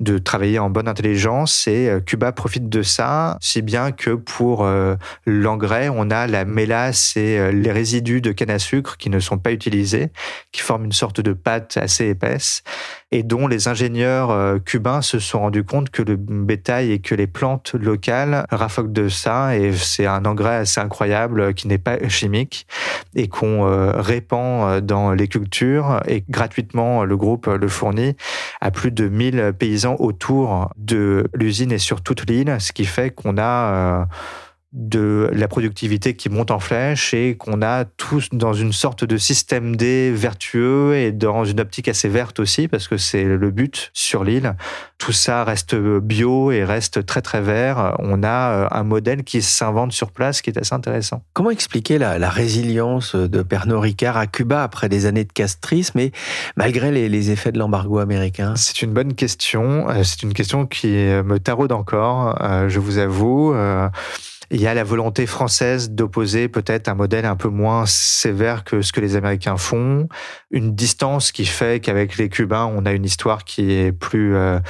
de, 0.00 0.18
travailler 0.18 0.58
en 0.58 0.70
bonne 0.70 0.88
intelligence 0.88 1.66
et 1.66 1.88
euh, 1.88 2.00
Cuba 2.00 2.32
profite 2.32 2.68
de 2.68 2.82
ça, 2.82 3.36
si 3.40 3.62
bien 3.62 3.92
que 3.92 4.10
pour 4.10 4.64
euh, 4.64 4.96
l'engrais, 5.26 5.88
on 5.88 6.10
a 6.10 6.26
la 6.26 6.44
mélasse 6.44 7.16
et 7.16 7.38
euh, 7.38 7.52
les 7.52 7.72
résidus 7.72 8.20
de 8.20 8.32
canne 8.32 8.50
à 8.50 8.58
sucre 8.58 8.96
qui 8.96 9.10
ne 9.10 9.20
sont 9.20 9.38
pas 9.38 9.52
utilisés, 9.52 10.10
qui 10.52 10.62
forment 10.62 10.86
une 10.86 10.92
sorte 10.92 11.20
de 11.20 11.32
pâte 11.32 11.76
assez 11.76 12.08
épaisse 12.08 12.62
et 13.12 13.22
dont 13.22 13.46
les 13.46 13.68
ingénieurs 13.68 14.60
cubains 14.64 15.00
se 15.00 15.20
sont 15.20 15.40
rendus 15.40 15.62
compte 15.62 15.90
que 15.90 16.02
le 16.02 16.16
bétail 16.16 16.90
et 16.90 16.98
que 16.98 17.14
les 17.14 17.28
plantes 17.28 17.74
locales 17.74 18.44
raffoquent 18.50 18.92
de 18.92 19.08
ça 19.08 19.56
et 19.56 19.72
c'est 19.72 20.06
un 20.06 20.24
engrais 20.24 20.56
assez 20.56 20.80
incroyable 20.80 21.54
qui 21.54 21.68
n'est 21.68 21.78
pas 21.78 22.08
chimique 22.08 22.66
et 23.14 23.28
qu'on 23.28 23.92
répand 24.00 24.80
dans 24.80 25.12
les 25.12 25.28
cultures 25.28 26.00
et 26.08 26.24
gratuitement 26.28 27.04
le 27.04 27.16
groupe 27.16 27.46
le 27.46 27.68
fournit 27.68 28.16
à 28.60 28.72
plus 28.72 28.90
de 28.90 29.08
1000 29.08 29.52
paysans 29.56 29.83
autour 29.92 30.70
de 30.76 31.28
l'usine 31.34 31.72
et 31.72 31.78
sur 31.78 32.02
toute 32.02 32.28
l'île, 32.28 32.56
ce 32.58 32.72
qui 32.72 32.84
fait 32.84 33.10
qu'on 33.10 33.36
a 33.38 33.42
euh, 33.42 34.04
de 34.74 35.30
la 35.32 35.46
productivité 35.46 36.16
qui 36.16 36.28
monte 36.28 36.50
en 36.50 36.58
flèche 36.58 37.14
et 37.14 37.36
qu'on 37.36 37.62
a 37.62 37.84
tous 37.84 38.28
dans 38.32 38.52
une 38.52 38.72
sorte 38.72 39.04
de 39.04 39.16
système 39.16 39.76
D 39.76 40.10
vertueux 40.12 40.96
et 40.96 41.12
dans 41.12 41.44
une 41.44 41.60
optique 41.60 41.86
assez 41.86 42.08
verte 42.08 42.40
aussi 42.40 42.66
parce 42.66 42.88
que 42.88 42.96
c'est 42.96 43.22
le 43.22 43.50
but 43.52 43.90
sur 43.94 44.24
l'île. 44.24 44.56
Tout 44.98 45.12
ça 45.12 45.44
reste 45.44 45.76
bio 45.76 46.50
et 46.50 46.64
reste 46.64 47.06
très 47.06 47.22
très 47.22 47.40
vert. 47.40 47.94
On 48.00 48.24
a 48.24 48.50
euh, 48.50 48.68
un 48.72 48.82
modèle 48.82 49.22
qui 49.22 49.42
s'invente 49.42 49.92
sur 49.92 50.10
place 50.10 50.42
qui 50.42 50.50
est 50.50 50.58
assez 50.58 50.74
intéressant. 50.74 51.22
Comment 51.34 51.50
expliquer 51.50 51.98
la, 51.98 52.30
résilience 52.30 53.14
de 53.14 53.42
Pernod 53.42 53.80
Ricard 53.80 54.16
à 54.16 54.26
Cuba 54.26 54.64
après 54.64 54.88
des 54.88 55.06
années 55.06 55.24
de 55.24 55.32
castrisme 55.32 56.00
et 56.00 56.10
malgré 56.56 56.90
les, 56.90 57.08
les 57.08 57.30
effets 57.30 57.52
de 57.52 57.60
l'embargo 57.60 57.98
américain? 57.98 58.54
C'est 58.56 58.82
une 58.82 58.92
bonne 58.92 59.14
question. 59.14 59.88
Euh, 59.88 60.02
c'est 60.02 60.24
une 60.24 60.32
question 60.32 60.66
qui 60.66 60.88
me 60.88 61.38
taraude 61.38 61.70
encore, 61.70 62.42
euh, 62.42 62.68
je 62.68 62.80
vous 62.80 62.98
avoue. 62.98 63.54
Il 64.50 64.60
y 64.60 64.66
a 64.66 64.74
la 64.74 64.84
volonté 64.84 65.26
française 65.26 65.90
d'opposer 65.90 66.48
peut-être 66.48 66.88
un 66.88 66.94
modèle 66.94 67.24
un 67.24 67.36
peu 67.36 67.48
moins 67.48 67.84
sévère 67.86 68.64
que 68.64 68.82
ce 68.82 68.92
que 68.92 69.00
les 69.00 69.16
Américains 69.16 69.56
font, 69.56 70.08
une 70.50 70.74
distance 70.74 71.32
qui 71.32 71.46
fait 71.46 71.80
qu'avec 71.80 72.16
les 72.16 72.28
Cubains, 72.28 72.70
on 72.74 72.84
a 72.86 72.92
une 72.92 73.04
histoire 73.04 73.44
qui 73.44 73.72
est 73.72 73.92
plus 73.92 74.36
euh, 74.36 74.60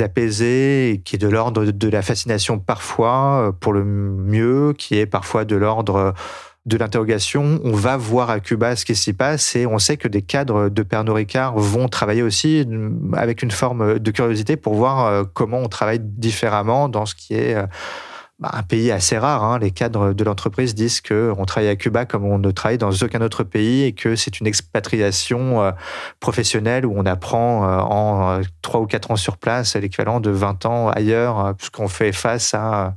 apaisée, 0.00 1.02
qui 1.04 1.16
est 1.16 1.18
de 1.18 1.28
l'ordre 1.28 1.64
de 1.64 1.88
la 1.88 2.02
fascination 2.02 2.58
parfois 2.58 3.48
euh, 3.48 3.52
pour 3.52 3.72
le 3.72 3.84
mieux, 3.84 4.74
qui 4.76 4.98
est 4.98 5.06
parfois 5.06 5.44
de 5.44 5.56
l'ordre 5.56 6.14
de 6.66 6.76
l'interrogation. 6.76 7.60
On 7.64 7.72
va 7.72 7.96
voir 7.96 8.30
à 8.30 8.40
Cuba 8.40 8.76
ce 8.76 8.84
qui 8.84 8.94
s'y 8.94 9.12
passe 9.12 9.56
et 9.56 9.66
on 9.66 9.78
sait 9.78 9.96
que 9.96 10.08
des 10.08 10.22
cadres 10.22 10.68
de 10.68 10.82
Pernod 10.82 11.16
Ricard 11.16 11.58
vont 11.58 11.88
travailler 11.88 12.22
aussi 12.22 12.66
avec 13.14 13.42
une 13.42 13.50
forme 13.50 13.98
de 13.98 14.10
curiosité 14.10 14.56
pour 14.56 14.74
voir 14.74 15.06
euh, 15.06 15.24
comment 15.32 15.58
on 15.58 15.68
travaille 15.68 16.00
différemment 16.00 16.88
dans 16.88 17.06
ce 17.06 17.14
qui 17.14 17.34
est 17.34 17.56
bah, 18.40 18.50
un 18.54 18.62
pays 18.62 18.90
assez 18.90 19.18
rare. 19.18 19.44
Hein. 19.44 19.58
Les 19.58 19.70
cadres 19.70 20.14
de 20.14 20.24
l'entreprise 20.24 20.74
disent 20.74 21.02
qu'on 21.02 21.44
travaille 21.44 21.68
à 21.68 21.76
Cuba 21.76 22.06
comme 22.06 22.24
on 22.24 22.38
ne 22.38 22.50
travaille 22.50 22.78
dans 22.78 22.90
aucun 22.90 23.20
autre 23.20 23.44
pays 23.44 23.84
et 23.84 23.92
que 23.92 24.16
c'est 24.16 24.40
une 24.40 24.46
expatriation 24.46 25.62
euh, 25.62 25.72
professionnelle 26.20 26.86
où 26.86 26.94
on 26.96 27.04
apprend 27.04 27.68
euh, 27.68 27.78
en 27.80 28.40
3 28.62 28.80
euh, 28.80 28.82
ou 28.84 28.86
4 28.86 29.10
ans 29.10 29.16
sur 29.16 29.36
place 29.36 29.76
l'équivalent 29.76 30.20
de 30.20 30.30
20 30.30 30.64
ans 30.64 30.88
ailleurs, 30.88 31.54
puisqu'on 31.56 31.88
fait 31.88 32.12
face 32.12 32.54
à 32.54 32.94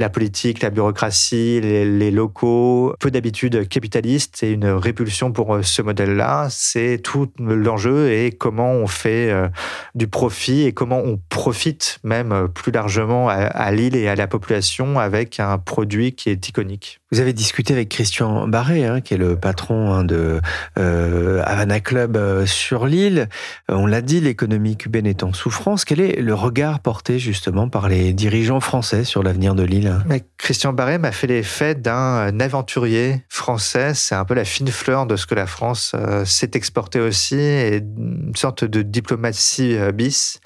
la 0.00 0.08
politique, 0.08 0.62
la 0.62 0.70
bureaucratie, 0.70 1.60
les, 1.60 2.10
locaux, 2.10 2.94
peu 2.98 3.10
d'habitudes 3.10 3.68
capitalistes 3.68 4.42
et 4.42 4.50
une 4.50 4.66
répulsion 4.66 5.30
pour 5.30 5.54
euh, 5.54 5.62
ce 5.62 5.82
modèle-là. 5.82 6.48
C'est 6.50 7.00
tout 7.02 7.30
l'enjeu 7.38 8.10
et 8.10 8.32
comment 8.32 8.72
on 8.72 8.86
fait 8.86 9.30
euh, 9.30 9.48
du 9.94 10.08
profit 10.08 10.62
et 10.62 10.72
comment 10.72 10.98
on 10.98 11.20
profite 11.28 11.98
même 12.02 12.32
euh, 12.32 12.48
plus 12.48 12.72
largement 12.72 13.28
à, 13.28 13.70
l'île 13.72 13.94
et 13.94 14.08
à 14.08 14.16
la 14.16 14.26
population 14.26 14.98
avec 14.98 15.38
un 15.38 15.58
produit 15.58 16.14
qui 16.14 16.30
est 16.30 16.48
iconique. 16.48 17.00
Vous 17.12 17.20
avez 17.20 17.32
discuté 17.32 17.74
avec 17.74 17.88
Christian 17.90 18.48
Barré, 18.48 18.86
hein, 18.86 19.00
qui 19.00 19.14
est 19.14 19.18
le 19.18 19.36
patron 19.36 19.92
hein, 19.92 20.04
de 20.04 20.40
Havana 20.76 21.80
Club 21.80 22.46
sur 22.46 22.86
l'île. 22.86 23.28
On 23.68 23.86
l'a 23.86 24.00
dit, 24.00 24.20
l'économie 24.20 24.76
cubaine 24.76 25.06
est 25.06 25.24
en 25.24 25.32
souffrance. 25.32 25.84
Quel 25.84 26.00
est 26.00 26.20
le 26.20 26.34
regard 26.34 26.80
porté 26.80 27.18
justement 27.18 27.68
par 27.68 27.88
les 27.88 28.12
dirigeants 28.12 28.60
français 28.60 29.04
sur 29.04 29.22
l'avenir 29.22 29.54
de 29.54 29.64
l'île 29.64 29.89
Christian 30.36 30.72
Barré 30.72 30.98
m'a 30.98 31.12
fait 31.12 31.26
l'effet 31.26 31.74
d'un 31.74 32.40
aventurier 32.40 33.24
français. 33.28 33.94
C'est 33.94 34.14
un 34.14 34.24
peu 34.24 34.34
la 34.34 34.44
fine 34.44 34.68
fleur 34.68 35.06
de 35.06 35.16
ce 35.16 35.26
que 35.26 35.34
la 35.34 35.46
France 35.46 35.92
euh, 35.94 36.24
s'est 36.24 36.50
exportée 36.54 37.00
aussi, 37.00 37.36
une 37.36 38.32
sorte 38.34 38.64
de 38.64 38.82
diplomatie 38.82 39.76
euh, 39.76 39.92
bis. 39.92 40.40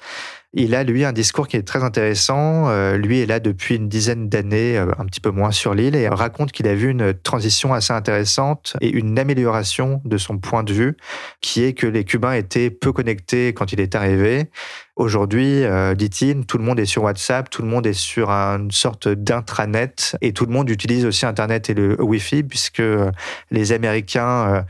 Il 0.57 0.73
a, 0.73 0.83
lui, 0.83 1.03
un 1.03 1.11
discours 1.11 1.49
qui 1.49 1.57
est 1.57 1.67
très 1.67 1.83
intéressant. 1.83 2.69
Euh, 2.69 2.97
lui 2.97 3.19
est 3.19 3.25
là 3.25 3.41
depuis 3.41 3.75
une 3.75 3.89
dizaine 3.89 4.29
d'années, 4.29 4.77
un 4.77 5.05
petit 5.05 5.19
peu 5.19 5.29
moins 5.29 5.51
sur 5.51 5.73
l'île, 5.73 5.95
et 5.95 6.07
raconte 6.07 6.53
qu'il 6.53 6.67
a 6.67 6.75
vu 6.75 6.89
une 6.89 7.13
transition 7.13 7.73
assez 7.73 7.91
intéressante 7.91 8.77
et 8.79 8.89
une 8.89 9.19
amélioration 9.19 10.01
de 10.05 10.17
son 10.17 10.37
point 10.37 10.63
de 10.63 10.71
vue, 10.71 10.95
qui 11.41 11.63
est 11.63 11.73
que 11.73 11.87
les 11.87 12.05
Cubains 12.05 12.33
étaient 12.33 12.69
peu 12.69 12.93
connectés 12.93 13.53
quand 13.53 13.73
il 13.73 13.81
est 13.81 13.95
arrivé, 13.95 14.49
Aujourd'hui, 14.95 15.65
euh, 15.65 15.93
dit-il, 15.93 16.45
tout 16.45 16.57
le 16.57 16.63
monde 16.63 16.79
est 16.79 16.85
sur 16.85 17.03
WhatsApp, 17.03 17.49
tout 17.49 17.61
le 17.61 17.67
monde 17.67 17.85
est 17.85 17.91
sur 17.91 18.29
une 18.29 18.71
sorte 18.71 19.09
d'intranet 19.09 20.15
et 20.21 20.31
tout 20.31 20.45
le 20.45 20.53
monde 20.53 20.69
utilise 20.69 21.05
aussi 21.05 21.25
Internet 21.25 21.69
et 21.69 21.73
le 21.73 22.01
Wi-Fi 22.01 22.43
puisque 22.43 22.79
euh, 22.79 23.11
les 23.51 23.73
Américains 23.73 24.47
euh, 24.47 24.61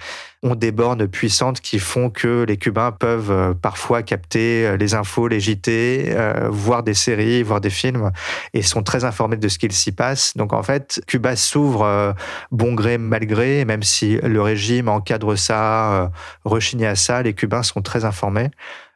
ont 0.41 0.55
des 0.55 0.71
bornes 0.71 1.07
puissantes 1.07 1.61
qui 1.61 1.77
font 1.77 2.09
que 2.09 2.43
les 2.47 2.57
Cubains 2.57 2.91
peuvent 2.91 3.53
parfois 3.61 4.01
capter 4.01 4.77
les 4.77 4.93
infos, 4.93 5.27
les 5.27 5.39
JT, 5.39 6.15
voir 6.49 6.83
des 6.83 6.93
séries, 6.93 7.41
voir 7.41 7.61
des 7.61 7.71
films 7.71 8.11
et 8.53 8.61
sont 8.61 8.83
très 8.83 9.05
informés 9.05 9.38
de 9.38 9.47
ce 9.47 9.57
qu'il 9.57 9.71
s'y 9.71 9.91
passe. 9.91 10.38
Donc 10.38 10.53
en 10.53 10.61
fait, 10.61 11.01
Cuba 11.07 11.35
s'ouvre 11.35 12.13
bon 12.51 12.75
gré 12.75 12.99
mal 12.99 13.25
gré, 13.25 13.65
même 13.65 13.81
si 13.81 14.17
le 14.17 14.39
régime 14.39 14.88
encadre 14.88 15.35
ça, 15.35 16.11
rechigne 16.43 16.85
à 16.85 16.95
ça, 16.95 17.23
les 17.23 17.33
Cubains 17.33 17.63
sont 17.63 17.81
très 17.81 18.05
informés. 18.05 18.51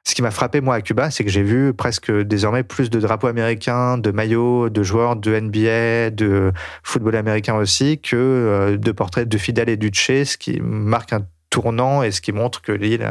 Ce 0.10 0.16
qui 0.16 0.24
m'a 0.24 0.32
frappé, 0.32 0.60
moi, 0.60 0.74
à 0.74 0.82
Cuba, 0.82 1.12
c'est 1.12 1.24
que 1.24 1.30
j'ai 1.30 1.44
vu 1.44 1.72
presque 1.72 2.12
désormais 2.12 2.64
plus 2.64 2.90
de 2.90 3.00
drapeaux 3.00 3.28
américains, 3.28 4.00
de 4.00 4.10
maillots, 4.10 4.72
de 4.72 4.82
joueurs 4.82 5.16
de 5.16 5.40
NBA, 5.40 6.10
de 6.10 6.52
football 6.82 7.16
américain 7.16 7.54
aussi, 7.54 8.00
que 8.00 8.16
euh, 8.16 8.76
de 8.76 8.92
portraits 8.92 9.30
de 9.30 9.38
Fidel 9.38 9.70
et 9.70 9.78
Duce, 9.78 10.24
ce 10.24 10.36
qui 10.36 10.60
marque 10.62 11.14
un 11.14 11.28
tournant 11.52 12.02
et 12.02 12.10
ce 12.10 12.22
qui 12.22 12.32
montre 12.32 12.64
que 12.64 12.72
l'île 12.72 13.08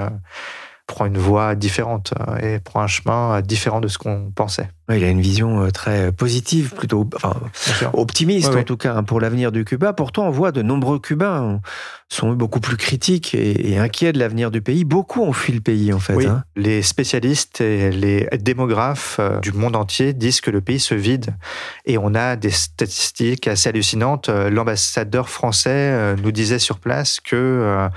prend 0.88 1.06
une 1.06 1.18
voie 1.18 1.54
différente 1.54 2.14
euh, 2.18 2.38
et 2.38 2.58
prend 2.58 2.80
un 2.80 2.88
chemin 2.88 3.36
euh, 3.36 3.40
différent 3.42 3.80
de 3.80 3.86
ce 3.86 3.98
qu'on 3.98 4.32
pensait. 4.34 4.68
il 4.88 5.04
a 5.04 5.08
une 5.08 5.20
vision 5.20 5.62
euh, 5.62 5.70
très 5.70 6.10
positive, 6.10 6.74
plutôt 6.74 7.08
enfin, 7.14 7.36
optimiste 7.92 8.54
en 8.56 8.62
tout 8.64 8.78
cas 8.78 8.94
hein, 8.94 9.04
pour 9.04 9.20
l'avenir 9.20 9.52
du 9.52 9.64
Cuba. 9.64 9.92
Pourtant, 9.92 10.26
on 10.26 10.30
voit 10.30 10.50
de 10.50 10.62
nombreux 10.62 10.98
Cubains 10.98 11.60
sont 12.08 12.32
beaucoup 12.32 12.60
plus 12.60 12.78
critiques 12.78 13.34
et, 13.34 13.76
inquiets 13.76 14.14
de 14.14 14.18
l'avenir 14.18 14.50
du 14.50 14.62
pays. 14.62 14.84
Beaucoup 14.84 15.22
ont 15.22 15.34
fui 15.34 15.52
le 15.52 15.60
pays 15.60 15.92
en 15.92 15.98
fait. 15.98 16.26
Hein. 16.26 16.42
Les 16.56 16.80
spécialistes 16.80 17.60
et 17.60 17.90
les 17.90 18.26
démographes 18.40 19.20
du 19.42 19.52
monde 19.52 19.76
entier 19.76 20.14
disent 20.14 20.40
que 20.40 20.50
le 20.50 20.62
pays 20.62 20.80
se 20.80 20.94
vide 20.94 21.36
et 21.84 21.98
on 21.98 22.14
a 22.14 22.36
des 22.36 22.50
statistiques 22.50 23.46
assez 23.46 23.68
hallucinantes. 23.68 24.30
L'ambassadeur 24.30 25.28
français 25.28 26.16
nous 26.16 26.32
disait 26.32 26.58
sur 26.58 26.78
place 26.78 27.20
que 27.20 27.90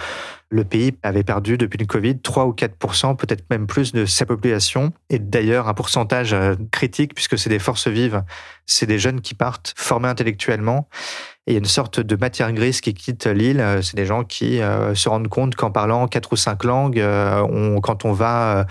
le 0.51 0.65
pays 0.65 0.93
avait 1.01 1.23
perdu 1.23 1.57
depuis 1.57 1.77
le 1.77 1.85
Covid 1.85 2.19
3 2.19 2.45
ou 2.45 2.53
4 2.53 3.15
peut-être 3.15 3.45
même 3.49 3.67
plus 3.67 3.93
de 3.93 4.05
sa 4.05 4.25
population. 4.25 4.91
Et 5.09 5.17
d'ailleurs, 5.17 5.69
un 5.69 5.73
pourcentage 5.73 6.33
euh, 6.33 6.55
critique, 6.71 7.15
puisque 7.15 7.39
c'est 7.39 7.49
des 7.49 7.57
forces 7.57 7.87
vives, 7.87 8.23
c'est 8.65 8.85
des 8.85 8.99
jeunes 8.99 9.21
qui 9.21 9.33
partent 9.33 9.73
formés 9.77 10.09
intellectuellement. 10.09 10.89
Il 11.47 11.53
y 11.53 11.55
a 11.55 11.59
une 11.59 11.65
sorte 11.65 11.99
de 11.99 12.15
matière 12.15 12.51
grise 12.53 12.81
qui 12.81 12.93
quitte 12.93 13.25
l'île. 13.25 13.59
Euh, 13.59 13.81
c'est 13.81 13.95
des 13.95 14.05
gens 14.05 14.23
qui 14.23 14.61
euh, 14.61 14.93
se 14.93 15.09
rendent 15.09 15.27
compte 15.27 15.55
qu'en 15.55 15.71
parlant 15.71 16.07
quatre 16.07 16.33
ou 16.33 16.35
cinq 16.35 16.63
langues, 16.63 17.03
quand 17.81 18.05
on 18.05 18.13
va 18.13 18.65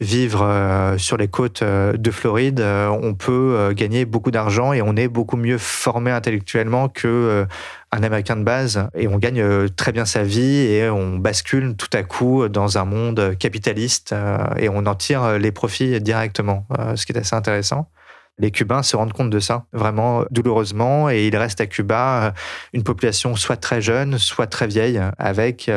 vivre 0.00 0.94
sur 0.98 1.16
les 1.16 1.28
côtes 1.28 1.62
de 1.62 2.10
Floride, 2.10 2.60
on 2.60 3.14
peut 3.14 3.72
gagner 3.74 4.04
beaucoup 4.04 4.30
d'argent 4.30 4.72
et 4.72 4.82
on 4.82 4.96
est 4.96 5.08
beaucoup 5.08 5.36
mieux 5.36 5.58
formé 5.58 6.10
intellectuellement 6.10 6.88
que 6.88 7.46
un 7.94 8.02
Américain 8.02 8.36
de 8.36 8.42
base 8.42 8.88
et 8.94 9.06
on 9.08 9.18
gagne 9.18 9.40
euh, 9.40 9.68
très 9.68 9.92
bien 9.92 10.04
sa 10.04 10.24
vie 10.24 10.62
et 10.62 10.90
on 10.90 11.16
bascule 11.16 11.76
tout 11.76 11.88
à 11.92 12.02
coup 12.02 12.48
dans 12.48 12.76
un 12.76 12.84
monde 12.84 13.36
capitaliste 13.38 14.12
euh, 14.12 14.38
et 14.56 14.68
on 14.68 14.86
en 14.86 14.94
tire 14.94 15.22
euh, 15.22 15.38
les 15.38 15.52
profits 15.52 16.00
directement, 16.00 16.66
ce 16.96 17.06
qui 17.06 17.12
est 17.12 17.18
assez 17.18 17.36
intéressant. 17.36 17.88
Les 18.38 18.50
Cubains 18.50 18.82
se 18.82 18.96
rendent 18.96 19.12
compte 19.12 19.30
de 19.30 19.40
ça, 19.40 19.66
vraiment 19.72 20.24
douloureusement, 20.30 21.08
et 21.08 21.26
il 21.26 21.36
reste 21.36 21.60
à 21.60 21.66
Cuba 21.66 22.34
une 22.72 22.82
population 22.82 23.36
soit 23.36 23.56
très 23.56 23.80
jeune, 23.80 24.18
soit 24.18 24.48
très 24.48 24.66
vieille, 24.66 25.00
avec 25.18 25.70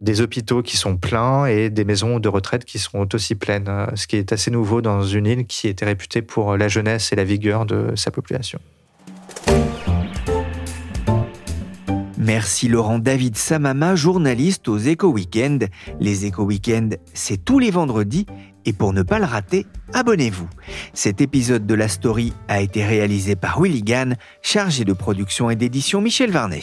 des 0.00 0.20
hôpitaux 0.20 0.62
qui 0.62 0.76
sont 0.76 0.96
pleins 0.96 1.46
et 1.46 1.70
des 1.70 1.84
maisons 1.84 2.18
de 2.18 2.28
retraite 2.28 2.64
qui 2.64 2.78
sont 2.78 3.14
aussi 3.14 3.34
pleines, 3.34 3.88
ce 3.94 4.06
qui 4.06 4.16
est 4.16 4.32
assez 4.32 4.50
nouveau 4.50 4.80
dans 4.80 5.02
une 5.02 5.26
île 5.26 5.46
qui 5.46 5.68
était 5.68 5.84
réputée 5.84 6.22
pour 6.22 6.56
la 6.56 6.68
jeunesse 6.68 7.12
et 7.12 7.16
la 7.16 7.24
vigueur 7.24 7.66
de 7.66 7.92
sa 7.94 8.10
population. 8.10 8.58
Merci 12.26 12.66
Laurent 12.66 12.98
David 12.98 13.36
Samama, 13.36 13.94
journaliste 13.94 14.66
aux 14.66 14.78
Éco 14.78 15.06
Weekend. 15.12 15.68
Les 16.00 16.26
Éco 16.26 16.42
Weekend, 16.42 16.98
c'est 17.14 17.44
tous 17.44 17.60
les 17.60 17.70
vendredis 17.70 18.26
et 18.64 18.72
pour 18.72 18.92
ne 18.92 19.02
pas 19.02 19.20
le 19.20 19.26
rater, 19.26 19.64
abonnez-vous. 19.94 20.48
Cet 20.92 21.20
épisode 21.20 21.68
de 21.68 21.74
la 21.74 21.86
story 21.86 22.32
a 22.48 22.60
été 22.60 22.84
réalisé 22.84 23.36
par 23.36 23.62
Willy 23.62 23.84
Gann, 23.84 24.16
chargé 24.42 24.84
de 24.84 24.92
production 24.92 25.50
et 25.50 25.54
d'édition 25.54 26.00
Michel 26.00 26.32
Varnet. 26.32 26.62